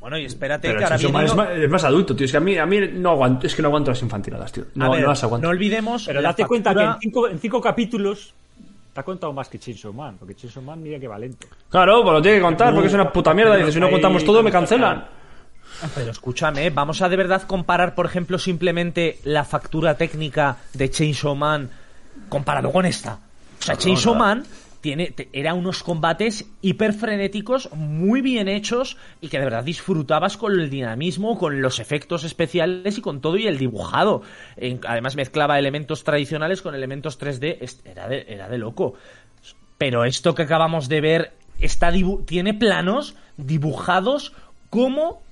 [0.00, 2.24] Bueno, y espérate Pero que ahora Chainsaw viene es, más, es más adulto, tío.
[2.26, 4.64] Es que a mí, a mí no aguanto, es que no aguanto las infantiladas, tío.
[4.74, 5.46] No, ver, no las aguanto.
[5.46, 6.04] no olvidemos.
[6.06, 8.34] Pero date cuenta que factura- en cinco, en cinco capítulos
[8.92, 11.46] te ha contado más que Chainsaw Man, porque Chainsaw Man mira que va lento.
[11.68, 13.56] Claro, pues lo tiene que contar porque es una puta mierda.
[13.56, 15.04] Dice, si no ahí- contamos todo, me cancelan.
[15.94, 21.34] Pero escúchame, vamos a de verdad comparar, por ejemplo, simplemente la factura técnica de Chainsaw
[21.34, 21.68] Man
[22.28, 23.14] comparado con esta.
[23.58, 24.44] O sea, Chainsaw Man
[25.32, 30.68] era unos combates hiper frenéticos, muy bien hechos y que de verdad disfrutabas con el
[30.70, 34.22] dinamismo, con los efectos especiales y con todo y el dibujado.
[34.86, 38.94] Además mezclaba elementos tradicionales con elementos 3D, Es- era de, era de loco.
[39.78, 41.90] Pero esto que acabamos de ver está
[42.26, 44.32] tiene planos dibujados
[44.70, 45.22] como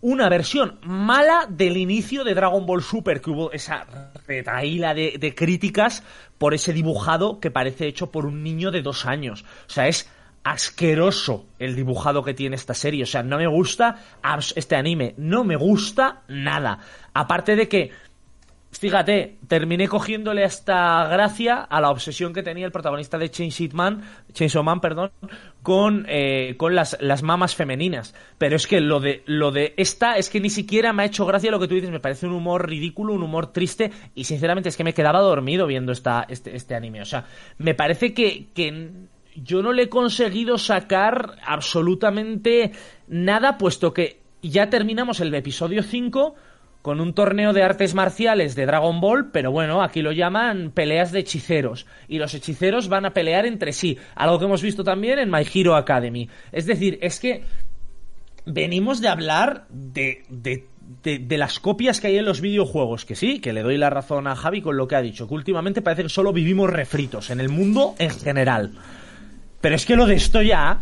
[0.00, 3.86] una versión mala del inicio de Dragon Ball Super, que hubo esa
[4.26, 6.02] retaíla de, de críticas
[6.38, 9.44] por ese dibujado que parece hecho por un niño de dos años.
[9.66, 10.08] O sea, es
[10.42, 13.02] asqueroso el dibujado que tiene esta serie.
[13.02, 13.96] O sea, no me gusta
[14.56, 15.14] este anime.
[15.16, 16.78] No me gusta nada.
[17.12, 17.90] Aparte de que
[18.72, 24.02] Fíjate, terminé cogiéndole hasta gracia a la obsesión que tenía el protagonista de Chainsaw Man,
[24.32, 25.10] Chainsaw Man, perdón,
[25.62, 28.14] con, eh, con las, las mamas femeninas.
[28.38, 31.26] Pero es que lo de, lo de esta es que ni siquiera me ha hecho
[31.26, 34.68] gracia lo que tú dices, me parece un humor ridículo, un humor triste, y sinceramente
[34.68, 37.02] es que me quedaba dormido viendo esta, este, este anime.
[37.02, 37.26] O sea,
[37.58, 38.88] me parece que, que
[39.34, 42.70] yo no le he conseguido sacar absolutamente
[43.08, 46.36] nada, puesto que ya terminamos el episodio 5
[46.82, 51.12] con un torneo de artes marciales de Dragon Ball, pero bueno, aquí lo llaman peleas
[51.12, 51.86] de hechiceros.
[52.08, 55.46] Y los hechiceros van a pelear entre sí, algo que hemos visto también en My
[55.52, 56.28] Hero Academy.
[56.52, 57.42] Es decir, es que
[58.46, 60.64] venimos de hablar de, de,
[61.04, 64.26] de- las copias que hay en los videojuegos, que sí, que le doy la razón
[64.26, 67.40] a Javi con lo que ha dicho, que últimamente parece que solo vivimos refritos en
[67.40, 68.72] el mundo en general.
[69.60, 70.80] Pero es que lo de esto ya...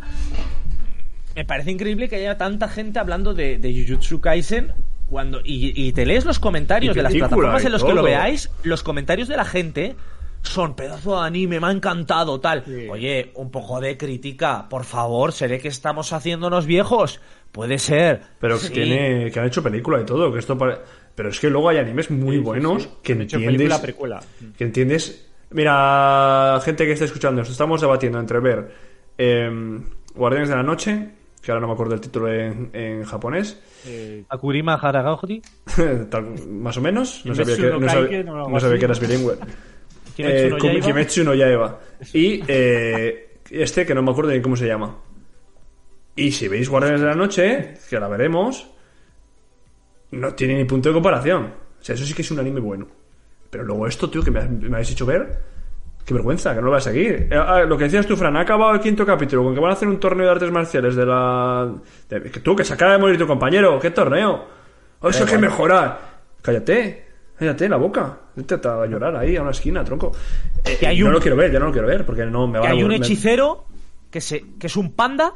[1.35, 4.73] Me parece increíble que haya tanta gente hablando de, de Jujutsu Kaisen
[5.09, 8.03] cuando y, y te lees los comentarios de las película plataformas en los que lo
[8.03, 9.97] veáis, los comentarios de la gente
[10.43, 12.65] son pedazo de anime, me ha encantado, tal.
[12.91, 17.21] Oye, un poco de crítica, por favor, seré que estamos haciéndonos viejos.
[17.53, 18.21] Puede ser.
[18.39, 18.73] Pero que Sí.
[18.73, 20.79] tiene que han hecho película y todo, que esto pare-
[21.15, 22.89] pero es que luego hay animes muy Sí, buenos sí.
[23.03, 24.21] que hecho, entiendes película, precuela.
[24.57, 25.29] que entiendes.
[25.51, 28.71] Mira, gente que esté escuchando, estamos debatiendo entre ver
[29.17, 29.83] em,
[30.15, 31.09] Guardianes de la Noche,
[31.43, 35.41] que ahora no me acuerdo el título en, en japonés, Eh, Akurima Haragauji.
[36.11, 38.85] tal- más o menos, no sabía que, no sabía- no, algo no sabía así, que
[38.85, 39.37] eras bilingüe.
[40.17, 40.81] Kimetsu Eh.
[40.81, 41.79] Kimetsu no Yaiba.
[42.13, 44.97] Y eh, este que no me acuerdo ni cómo se llama.
[46.17, 48.69] Y si veis Guardianes de la Noche, que ahora veremos,
[50.11, 51.45] no tiene ni punto de comparación.
[51.81, 52.89] O sea, eso sí que es un anime bueno.
[53.51, 55.39] Pero luego esto, tío, que me, me habéis hecho ver,
[56.09, 57.29] qué vergüenza, que no lo voy a seguir.
[57.31, 59.71] Eh, ah, lo que decías tú, Fran, ha acabado el quinto capítulo con que van
[59.71, 61.71] a hacer un torneo de artes marciales de la...
[62.09, 64.47] de- que tú, que se acaba de morir tu compañero, ¿qué torneo?
[65.01, 66.01] Oh, eso hay que mejorar.
[66.41, 67.07] Cállate.
[67.39, 68.17] Cállate la boca.
[68.35, 70.11] Vete a llorar ahí a una esquina, tronco.
[70.65, 72.59] Eh, hay no un- lo quiero ver, ya no lo quiero ver, porque no me
[72.59, 73.67] va a hay un hechicero
[74.11, 75.35] que, se, que es un panda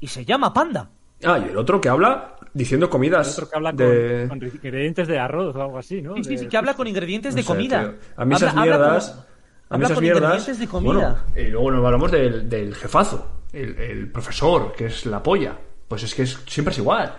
[0.00, 0.88] y se llama panda.
[1.24, 3.34] Ah, y el otro que habla diciendo comidas.
[3.36, 4.26] otro que habla de...
[4.28, 6.14] con, con ingredientes de arroz o algo así, ¿no?
[6.16, 7.80] Sí, sí, De- sí, que habla con ingredientes No de sé, comida.
[7.82, 7.94] tío.
[8.16, 9.26] A mí esas Habla- habla mierdas.
[9.68, 10.58] A mí habla esas con mierdas.
[10.58, 10.92] de comida.
[10.92, 15.56] Bueno, y luego nos hablamos del, del jefazo, el, el profesor, que es la polla.
[15.88, 17.16] Pues es que es, siempre es igual.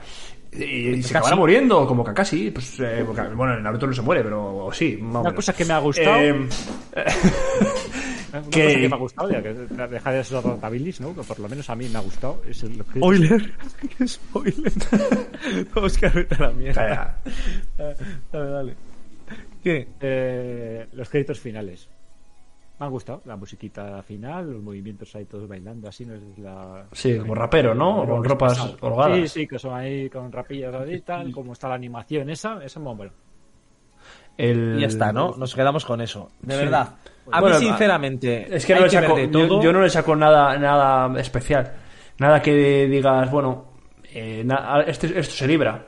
[0.52, 2.52] Y, y se acabará muriendo, como Kakashi.
[2.52, 4.98] Pues, eh, porque, bueno, en Naruto no se muere, pero sí.
[5.00, 5.36] más Una menos.
[5.36, 6.18] cosa que me ha gustado.
[6.18, 6.32] Eh,
[8.34, 11.16] Una que- cosa que me ha gustado, ya que deja de ser Rotabilis, ¿no?
[11.16, 12.42] Que por lo menos a mí me ha gustado.
[12.50, 13.54] Es el Spoiler.
[14.08, 14.72] Spoiler.
[15.76, 17.20] Oscar, vete a la mierda.
[17.78, 17.96] Calla.
[18.32, 18.76] Dale, dale.
[19.64, 19.88] ¿Qué?
[20.02, 21.88] Eh, los créditos finales.
[22.80, 23.22] Me han gustado.
[23.26, 26.86] La musiquita final, los movimientos ahí todos bailando, así no es la.
[26.92, 28.06] Sí, como rapero, ¿no?
[28.06, 28.78] Con es ropas pasado.
[28.82, 29.18] holgadas.
[29.18, 32.64] Sí, sí, que son ahí con rapillas ahí y tal, como está la animación esa,
[32.64, 33.12] esa muy bueno.
[34.38, 35.34] El- Y ya está, ¿no?
[35.38, 36.30] Nos quedamos con eso.
[36.42, 36.60] De Sí.
[36.64, 36.90] verdad.
[37.32, 39.62] A Bueno, mí, sinceramente, Es que no le saco, yo, todo.
[39.62, 41.74] yo no le saco nada, nada especial.
[42.20, 43.66] Nada que digas, bueno,
[44.14, 45.84] eh, na- este, esto se libra.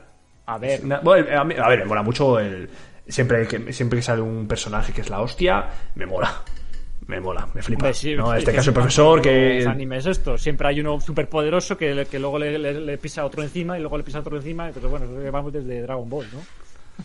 [0.46, 2.68] A ver, Na- bueno, a, mí- a ver, me mola mucho el.
[3.06, 6.30] Siempre que, siempre que sale un personaje que es la hostia, me mola.
[7.10, 7.92] Me mola, me flipa.
[7.92, 8.30] Sí, ¿no?
[8.30, 9.64] En es este que caso, el profesor los que.
[9.66, 10.38] animes esto.
[10.38, 13.76] Siempre hay uno súper poderoso que, que luego le, le- le pisa a otro encima
[13.76, 14.68] y luego le pisa a otro encima.
[14.68, 16.38] Entonces, bueno, eso vamos desde Dragon Ball, ¿no?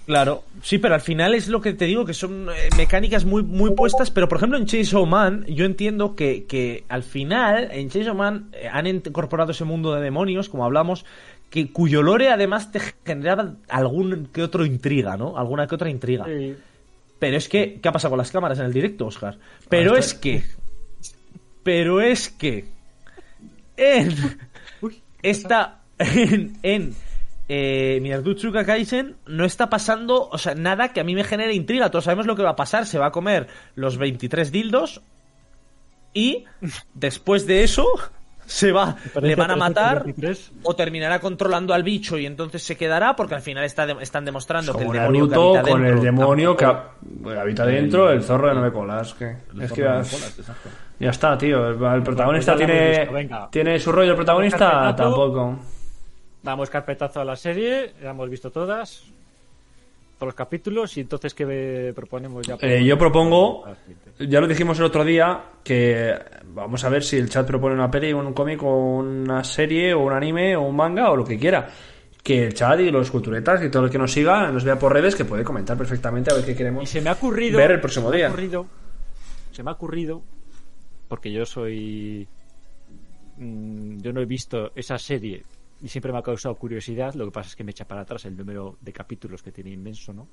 [0.06, 3.44] Claro, sí, pero al final es lo que te digo, que son eh, mecánicas muy,
[3.44, 7.90] muy puestas, pero por ejemplo en Chainsaw Man yo entiendo que, que al final en
[7.90, 11.06] Chainsaw Man eh, han incorporado ese mundo de demonios, como hablamos,
[11.50, 15.38] que cuyo lore además te generaba algún que otro intriga, ¿no?
[15.38, 16.26] Alguna que otra intriga.
[16.26, 16.56] Sí.
[17.20, 19.38] Pero es que, ¿qué ha pasado con las cámaras en el directo, Oscar?
[19.70, 20.44] Pero Ah, es que,
[21.64, 22.66] pero es que,
[23.78, 24.14] en
[25.22, 26.96] esta en, en
[27.48, 31.90] eh, Miyazutsuka Kaisen no está pasando, o sea, nada que a mí me genere intriga.
[31.92, 32.86] Todos sabemos lo que va a pasar.
[32.86, 35.02] Se va a comer los 23 dildos
[36.14, 36.46] y
[36.94, 37.88] después de eso
[38.46, 40.06] se va, le van a matar
[40.64, 44.24] o terminará controlando al bicho y entonces se quedará porque al final está de- están
[44.26, 48.24] demostrando que el demonio que Naruto habita con el demonio que tampoco- habita dentro, el
[48.24, 49.14] zorro de nueve colas.
[49.16, 50.02] Que, es que ya,
[51.00, 51.68] ya está, tío.
[51.70, 52.76] El, el protagonista Pues hemos
[53.08, 54.12] tiene, visto, tiene su rollo.
[54.12, 55.60] El protagonista tampoco.
[56.44, 59.04] Damos carpetazo a la serie, ya hemos visto todas,
[60.26, 62.58] los capítulos, y entonces, ¿qué proponemos ya?
[62.62, 63.64] Eh, yo propongo,
[64.20, 66.14] ya lo dijimos el otro día, que
[66.48, 70.00] vamos a ver si el chat propone una peli, un cómic, o una serie, o
[70.04, 71.68] un anime, o un manga, o lo que quiera.
[72.24, 74.92] Que el chat y los culturetas y todo el que nos siga, nos vea por
[74.92, 76.90] redes, que puede comentar perfectamente a ver qué Y queremos.
[76.90, 77.58] se me ha ocurrido...
[77.58, 78.30] ver el próximo se me ha día.
[78.34, 78.66] ocurrido-
[79.52, 80.22] se me ha ocurrido,
[81.08, 82.28] porque yo soy...
[83.38, 85.44] mm, yo no he visto esa serie
[85.82, 88.26] y siempre me ha causado curiosidad, lo que pasa es que me echa para atrás
[88.26, 90.28] el número de capítulos que tiene inmenso, ¿no?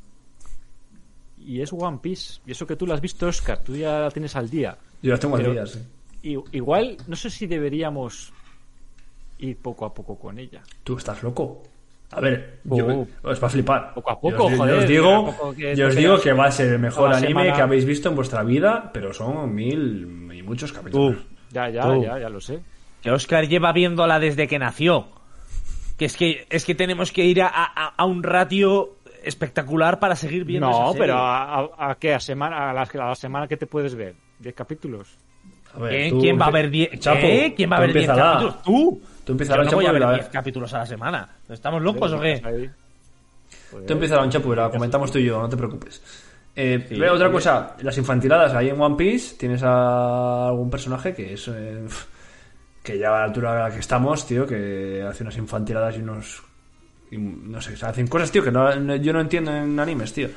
[1.38, 4.10] Y es One Piece, y eso que tú lo has visto, Oscar, tú ya la
[4.10, 4.76] tienes al día.
[5.02, 5.80] Yo las tengo al día, sí.
[6.52, 8.32] Igual, no sé si deberíamos
[9.38, 10.62] ir poco a poco con ella.
[10.84, 11.62] Tú estás loco.
[12.12, 12.76] A ver, Oh.
[12.76, 13.94] yo, os va a flipar.
[13.94, 15.96] Poco a poco, yo os, yo joder, os digo, poco a poco que yo os
[15.96, 17.52] digo que va a ser el mejor anime semana.
[17.54, 21.16] que habéis visto en vuestra vida, pero son mil y muchos capítulos.
[21.50, 22.60] Ya, ya, ya, ya lo sé.
[23.02, 25.08] Que Oscar lleva viéndola desde que nació.
[25.98, 30.16] Que es que, es que tenemos que ir a, a- a un ratio espectacular para
[30.16, 31.00] seguir viendo esa No, serie.
[31.00, 32.14] pero ¿a, a, a qué?
[32.14, 34.14] ¿A, semana, a, la, a la semana que te puedes ver?
[34.42, 35.16] ¿10 capítulos?
[35.74, 36.10] A ver, ¿Qué?
[36.10, 37.54] tú ¿Quién va a ver 10 Chapo, ¿Qué?
[37.56, 38.32] ¿Quién va a ver 10 empiézala.
[38.32, 38.62] capítulos?
[38.62, 39.02] ¿Tú?
[39.24, 41.28] Tú empiézala, Yo no voy a ver la- 10 capítulos a la semana.
[41.48, 42.70] ¿Estamos locos o qué?
[43.70, 46.02] Pues, Tú empiezas un chapu, la comentamos tú y yo, no te preocupes.
[46.54, 51.32] Eh, ve, otra cosa, las infantiladas ahí en One Piece tienes a algún personaje que
[51.32, 51.82] es eh,
[52.82, 56.00] que ya a la altura a la que estamos, tío, que hace unas infantiladas y
[56.00, 56.42] unos
[57.10, 60.28] y no sé, hacen cosas, tío, que no- no- yo no entiendo en animes, tío.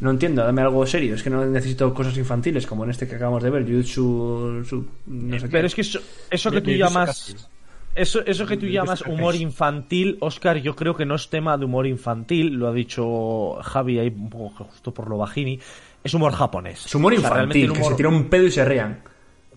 [0.00, 3.16] No entiendo, dame algo serio, es que no necesito cosas infantiles como en este que
[3.16, 5.50] acabamos de ver, Jujutsu su- no sé qué.
[5.52, 7.34] Pero es que eso, eso que tú llamas...
[7.92, 11.64] Eso, eso que tú llamas humor infantil, Oscar, yo creo que no es tema de
[11.64, 15.58] humor infantil, lo ha dicho Javi ahí un poco justo por lo bajini,
[16.04, 16.86] es humor japonés.
[16.86, 19.02] es humor O sea, realmente infantil, que se tira un pedo y se rían.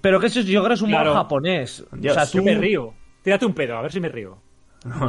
[0.04, 1.14] Pero que eso es- yo creo que es humor Claro.
[1.16, 1.84] japonés.
[1.94, 2.38] Dios, o sea, tú...
[2.40, 2.94] Yo me río.
[3.24, 4.38] Tírate un pedo, a ver si me río.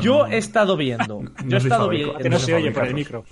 [0.01, 1.21] Yo he estado viendo.
[1.47, 2.19] Yo he soy estado fabrico- viendo.
[2.21, 3.25] Que no no se oye por el micro.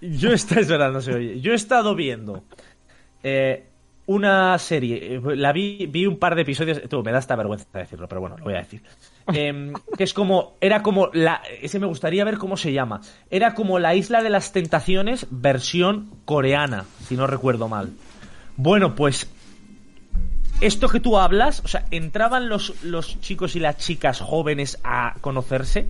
[0.00, 1.40] Yo está, es verdad, no se oye.
[1.40, 2.44] Yo he estado viendo
[3.24, 3.66] eh,
[4.06, 7.66] una serie, eh, la vi, vi un par de episodios, tú, me da esta vergüenza
[7.76, 8.80] decirlo, pero bueno, lo voy a decir.
[9.32, 13.00] Em, que es como, era como la, ese me gustaría ver cómo se llama.
[13.30, 17.90] Era como la Isla de las Tentaciones versión coreana, si no recuerdo mal.
[18.56, 19.30] Bueno, pues
[20.60, 25.14] esto que tú hablas, o sea, entraban los, los chicos y las chicas jóvenes a
[25.20, 25.86] conocerse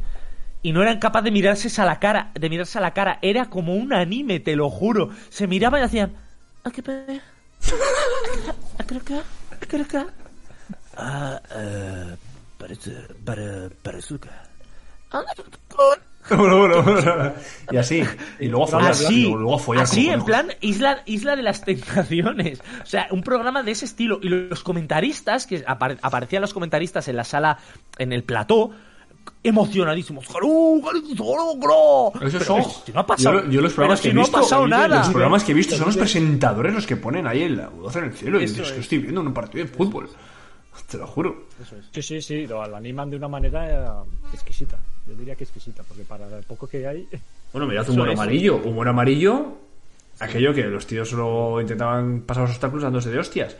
[0.62, 3.46] y no eran capaces de mirarse a la cara, de mirarse a la cara, era
[3.50, 5.10] como un anime, te lo juro.
[5.30, 6.12] Se miraban y hacían,
[6.64, 7.20] "¿A qué pe-
[8.78, 8.94] ¿A qué?
[9.52, 10.06] ¿A qué acá?".
[10.96, 12.16] Ah, eh,
[13.24, 14.46] para, para ca-
[15.12, 15.24] Ah,
[16.28, 17.32] Bueno, bueno, bueno.
[17.72, 18.02] y así.
[18.38, 22.60] Y luego follar, Así, y luego follar así en plan isla, isla de las tentaciones.
[22.82, 24.20] O sea, un programa de ese estilo.
[24.22, 27.58] Y los comentaristas, que apare- aparecían los comentaristas en la sala,
[27.98, 28.70] en el plató,
[29.42, 30.26] emocionadísimos.
[32.18, 32.62] Pero son.
[32.84, 34.40] si no ha pasado, yo, yo los programas que he visto.
[34.60, 34.98] no nada.
[34.98, 38.04] Los programas que he visto son los presentadores los que ponen ahí el voz en
[38.04, 38.40] el cielo.
[38.40, 38.84] Y Eso dices que es.
[38.84, 40.08] estoy viendo un partido de fútbol.
[40.90, 41.46] Te lo juro.
[41.92, 44.78] Sí, sí, sí, lo, lo animan de una manera eh, exquisita.
[45.10, 47.06] Yo diría que exquisita, porque para el poco que hay.
[47.52, 48.56] Bueno, mirad Eso humor amarillo.
[48.58, 49.58] Humor amarillo.
[50.20, 53.56] Aquello que los tíos solo intentaban pasar los obstáculos dándose de hostias.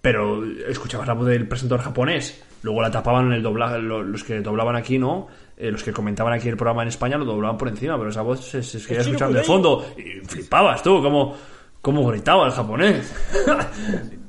[0.00, 2.42] Pero escuchabas la voz del presentador japonés.
[2.62, 3.78] Luego la tapaban en el doblaje.
[3.80, 5.28] lo- Los que doblaban aquí, ¿no?
[5.56, 7.96] Eh, los que comentaban aquí el programa en España lo doblaban por encima.
[7.98, 9.86] Pero esa voz se, se chino escuchando de fondo.
[9.98, 11.36] Y flipabas tú, como.
[11.82, 13.12] Cómo gritaba el japonés.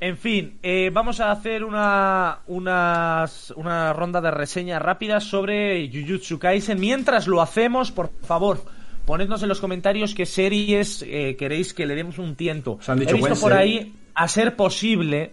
[0.00, 6.38] En fin, eh, vamos a hacer una, unas- una ronda de reseña rápida sobre Jujutsu
[6.38, 6.78] Kaisen.
[6.78, 8.64] Mientras lo hacemos, por favor,
[9.06, 12.74] ponednos en los comentarios qué series eh, queréis que le demos un tiento.
[12.74, 13.42] Os han dicho He visto Wednesday.
[13.50, 15.32] por ahí, a ser posible,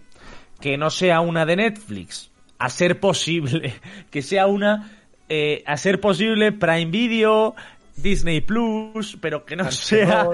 [0.59, 2.31] que no sea una de Netflix.
[2.57, 3.73] A ser posible,
[4.09, 4.91] que sea una...
[5.29, 7.53] eh, a ser posible Prime Video,
[7.97, 10.27] Disney Plus, pero que no sea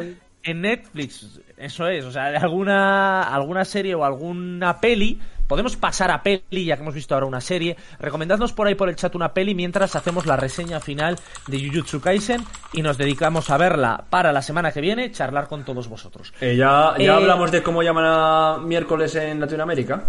[0.43, 6.09] en Netflix, eso es, o sea, de alguna, alguna serie o alguna peli, podemos pasar
[6.11, 9.13] a peli, ya que hemos visto ahora una serie, recomendadnos por ahí por el chat
[9.15, 11.17] una peli mientras hacemos la reseña final
[11.47, 15.63] de Jujutsu Kaisen y nos dedicamos a verla para la semana que viene, charlar con
[15.65, 16.33] todos vosotros.
[16.41, 20.03] Eh, ya ya Eh, hablamos de cómo llaman a miércoles en Latinoamérica.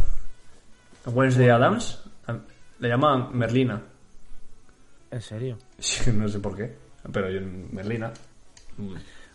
[1.06, 2.02] Wednesday Adams.
[2.78, 3.82] Le llaman Merlina.
[5.10, 5.58] ¿En serio?
[5.78, 6.76] Sí, no sé por qué.
[7.12, 8.12] Pero yo en Merlina.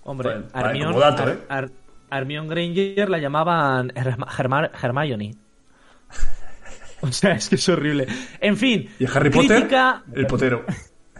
[0.07, 0.41] Hombre,
[0.83, 1.37] como dato, ¿eh?
[1.49, 5.35] Ar- Ar- Hermione Granger la llamaban Herma- Herma- Hermione.
[7.01, 8.07] O sea, es que es horrible.
[8.41, 10.65] En fin, Y Harry crítica- Potter, el potero.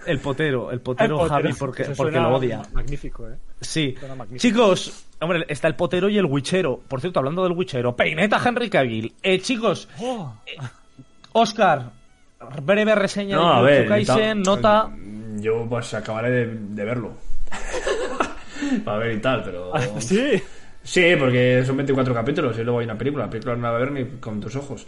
[0.08, 1.30] El potero, el potero, El potero.
[1.30, 1.86] Javi, porque,
[2.20, 2.62] lo odia.
[2.74, 3.36] Magnífico, ¿eh?
[3.62, 3.94] Sí.
[4.18, 4.38] Magnífico.
[4.38, 6.80] Chicos, hombre, está el potero y el witchero.
[6.88, 9.14] Por cierto, hablando del witchero, peineta Henry Cavill.
[9.22, 10.34] Eh, chicos, Oh.
[11.34, 11.92] Oscar,
[12.64, 13.88] breve reseña No, a de ver.
[13.90, 14.90] Jujutsu Kaisen, tal- nota.
[15.42, 17.12] Yo pues acabaré de, de verlo.
[18.86, 19.72] Para ver y tal, pero.
[20.00, 20.42] Sí.
[20.84, 23.26] Sí, porque son 24 capítulos y luego hay una película.
[23.26, 24.88] La película no la va a ver ni con tus ojos.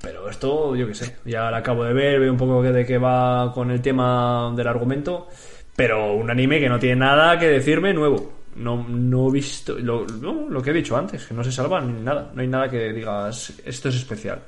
[0.00, 2.96] Pero esto, yo qué sé, ya la acabo de ver, veo un poco de qué
[2.96, 5.28] va con el tema del argumento.
[5.76, 8.32] Pero un anime que no tiene nada que decirme nuevo.
[8.56, 9.76] No, no he visto.
[9.78, 12.30] Lo, no, lo que he dicho antes, que no se salva ni nada.
[12.34, 14.40] No hay nada que digas, esto es especial.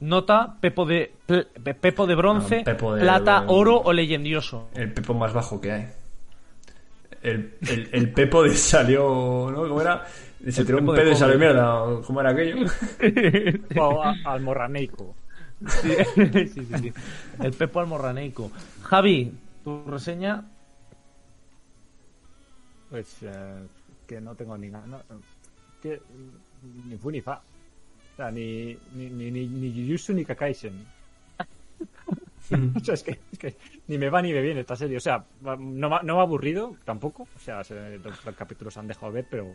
[0.00, 4.68] Nota, pepo de, pe- pe- pepo de bronce, Ah, pepo de- plata, oro o leyendioso.
[4.74, 5.88] El pepo más bajo que hay.
[7.28, 9.50] El, el, el pepo de salió.
[9.50, 9.68] ¿No?
[9.68, 10.04] ¿Cómo era?
[10.48, 11.84] Se tiró un pepo de pedo y salió mierda.
[12.06, 12.56] ¿Cómo era aquello?
[13.80, 15.14] O a- almorraneico.
[15.66, 16.92] Sí, sí, sí, sí.
[17.42, 18.50] El pepo almorraneico.
[18.82, 19.32] Javi,
[19.64, 20.44] tu reseña.
[22.90, 23.66] Pues eh,
[24.06, 24.86] que no tengo ni nada.
[24.86, 25.00] no,
[25.82, 26.00] que,
[26.86, 27.40] ni fu ni fa.
[28.12, 30.72] O sea, ni, ni, ni, ni, ni Jujutsu ni Kakaisen.
[32.76, 34.96] o sea, es que, es que ni me va ni me viene esta serie.
[34.96, 37.28] O sea, no, me- no me ha aburrido tampoco.
[37.36, 39.54] O sea, se- los, los capítulos han dejado ver, pero.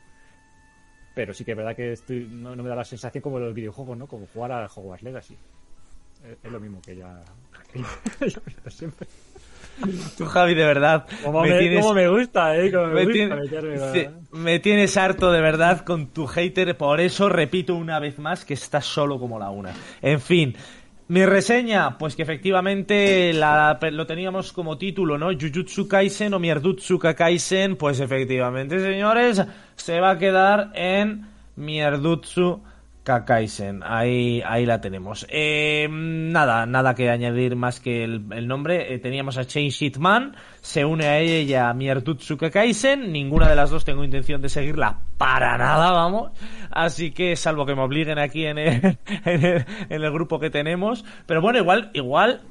[1.15, 3.53] Pero sí que es verdad que estoy, no, no me da la sensación como los
[3.53, 4.07] videojuegos, ¿no?
[4.07, 5.37] Como jugar a Hogwarts Legacy.
[6.25, 7.21] Es, es lo mismo que ya.
[7.71, 8.29] que
[8.71, 9.07] siempre.
[10.17, 11.05] Tú, Javi, de verdad.
[11.23, 12.71] Como me, como me gusta, ¿eh?
[12.71, 16.99] Como me, Me, gusta tiene- sí, me tienes harto de verdad con tu hater, por
[17.01, 19.73] eso repito una vez más que estás solo como la una.
[20.01, 20.55] En fin,
[21.13, 25.27] mi reseña, pues que efectivamente lo teníamos como título, ¿no?
[25.27, 29.39] Jujutsu Kaisen o Mierdutsu Kaisen, pues efectivamente, señores,
[29.75, 32.63] se va a quedar en Mierdutsu
[33.03, 35.25] Kakaisen, ahí, ahí la tenemos.
[35.29, 38.93] Eh, nada, nada que añadir más que el, nombre.
[38.93, 43.11] Eh, teníamos a Chain Shitman, se une a ella Mierdutsu Kakaisen.
[43.11, 46.31] Ninguna de las dos tengo intención de seguirla para nada, vamos.
[46.71, 51.03] Así que, salvo que me obliguen aquí en el, en el grupo que tenemos.
[51.25, 52.41] Pero bueno, igual, igual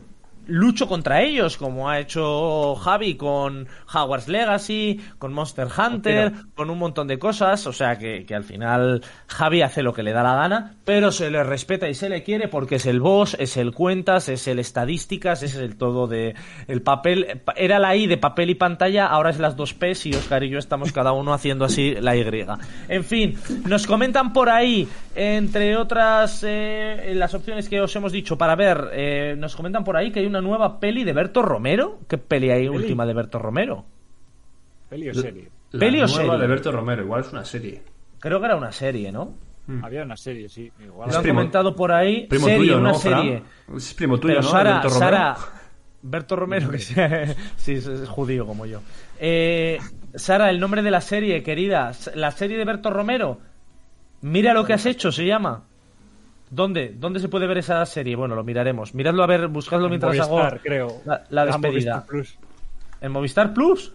[0.47, 6.78] lucho contra ellos, como ha hecho Javi con Hogwarts Legacy, con Monster Hunter, con un
[6.78, 7.66] montón de cosas.
[7.66, 11.12] O sea que, que al final Javi hace lo que le da la gana, pero
[11.12, 14.49] se le respeta y se le quiere porque es el boss, es el cuentas, es
[14.49, 16.34] el estadísticas, es el todo de
[16.66, 17.43] el papel.
[17.57, 20.51] Era la I de papel y pantalla, ahora es las dos P's y Oscar y
[20.51, 22.22] yo estamos cada uno haciendo así la Y.
[22.88, 23.36] En fin,
[23.66, 28.90] nos comentan por ahí, entre otras eh, las opciones que os hemos dicho para ver,
[28.93, 32.00] eh, nos comentan por ahí que hay una nueva peli de Berto Romero.
[32.08, 33.84] ¿Qué peli hay última de Berto Romero?
[34.88, 35.48] ¿Peli o serie?
[35.72, 36.38] La ¿Peli o nueva serie?
[36.38, 37.82] de Berto Romero, igual es una serie.
[38.18, 39.34] Creo que era una serie, ¿no?
[39.82, 40.70] Había una serie, sí.
[40.84, 41.08] Igual.
[41.10, 42.26] Lo han primo- comentado por ahí.
[42.26, 43.22] Primo serie, tuyo, una ¿no, Fran?
[43.22, 43.42] serie.
[43.76, 44.50] Es primo tuyo, Pero ¿no?
[44.50, 44.98] Sara, Berto Romero.
[45.06, 45.36] Sara,
[46.02, 48.80] Berto Romero, que sea- sí, es, es judío como yo.
[49.20, 49.78] Eh,
[50.14, 53.38] Sara, el nombre de la serie, querida, la serie de Berto Romero.
[54.22, 55.64] Mira lo que has hecho, se llama.
[56.55, 56.94] ¿Dónde?
[56.98, 58.14] ¿Dónde se puede ver esa serie?
[58.14, 58.94] Bueno, lo miraremos.
[58.94, 61.00] Miradlo a ver, buscadlo En mientras Movistar, hago creo.
[61.07, 61.94] la, la Ah, despedida.
[61.94, 62.38] Movistar Plus.
[63.00, 63.92] ¿En Movistar Plus?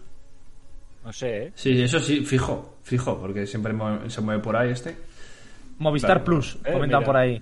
[1.04, 1.52] No sé, ¿eh?
[1.54, 3.72] Sí, eso sí, fijo, fijo, porque siempre
[4.08, 4.96] se mueve por ahí este.
[5.78, 7.06] Movistar Plus, eh, comentan mira.
[7.06, 7.40] por ahí.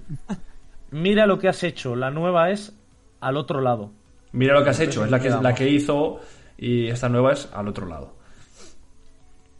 [0.90, 1.96] Mira lo que has hecho.
[1.96, 2.78] La nueva es
[3.20, 3.90] al otro lado.
[4.32, 6.20] Mira lo que has hecho, es la que, la que hizo
[6.58, 8.14] y esta nueva es al otro lado.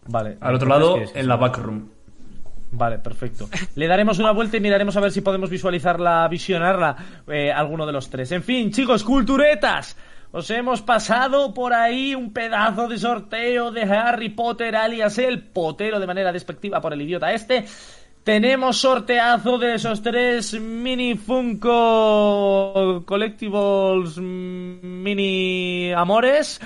[0.09, 0.37] Vale.
[0.39, 1.89] Al otro lado, en la backroom.
[2.73, 3.49] Vale, perfecto.
[3.75, 6.97] Le daremos una vuelta y miraremos a ver si podemos visualizarla, visionarla,
[7.29, 8.33] eh, alguno de los tres.
[8.33, 9.97] En fin, chicos, culturetas.
[10.33, 16.01] Os hemos pasado por ahí un pedazo de sorteo de Harry Potter, alias el potero
[16.01, 17.65] de manera despectiva por el idiota este.
[18.27, 26.61] Tenemos sorteazo de esos tres mini Funko Collectibles mm, mini amores.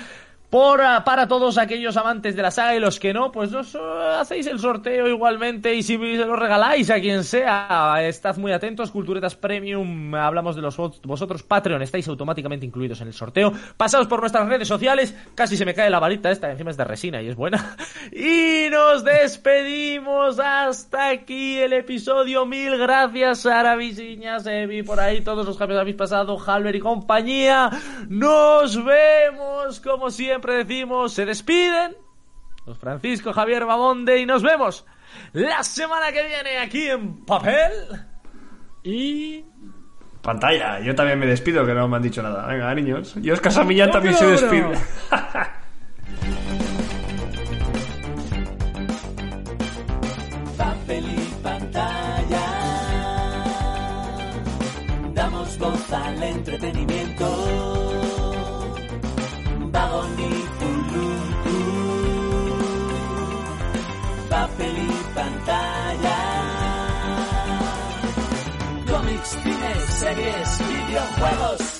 [0.53, 3.79] Ah, para todos aquellos amantes de la saga y los que no, pues os eh,
[4.19, 8.91] hacéis el sorteo igualmente y si se lo regaláis a quien sea, estad muy atentos,
[8.91, 14.07] Culturetas Premium, hablamos de los vos- vosotros, Patreon, estáis automáticamente incluidos en el sorteo, pasaos
[14.07, 17.21] por nuestras redes sociales, casi se me cae la varita esta, encima es de resina
[17.21, 17.77] y es buena,
[18.11, 25.45] y nos despedimos hasta aquí el episodio, mil gracias Sara Visiñas, Evi, por ahí todos
[25.45, 27.69] los cambios habéis pasado, Halber y compañía,
[28.09, 31.95] nos vemos, como siempre decimos, se despiden,
[32.65, 34.85] los Francisco Javier Bamonde y nos vemos
[35.33, 37.71] la semana que viene aquí en papel
[38.83, 39.43] Y
[40.21, 42.45] Pantalla, yo también me despido, que no me han dicho nada.
[42.45, 43.15] Venga, niños.
[43.21, 44.69] Y Oscar Samillán también se despide.
[50.57, 52.41] Papel y pantalla.
[55.15, 57.00] Damos voz al entretenimiento.
[70.15, 71.70] Series, videojuegos.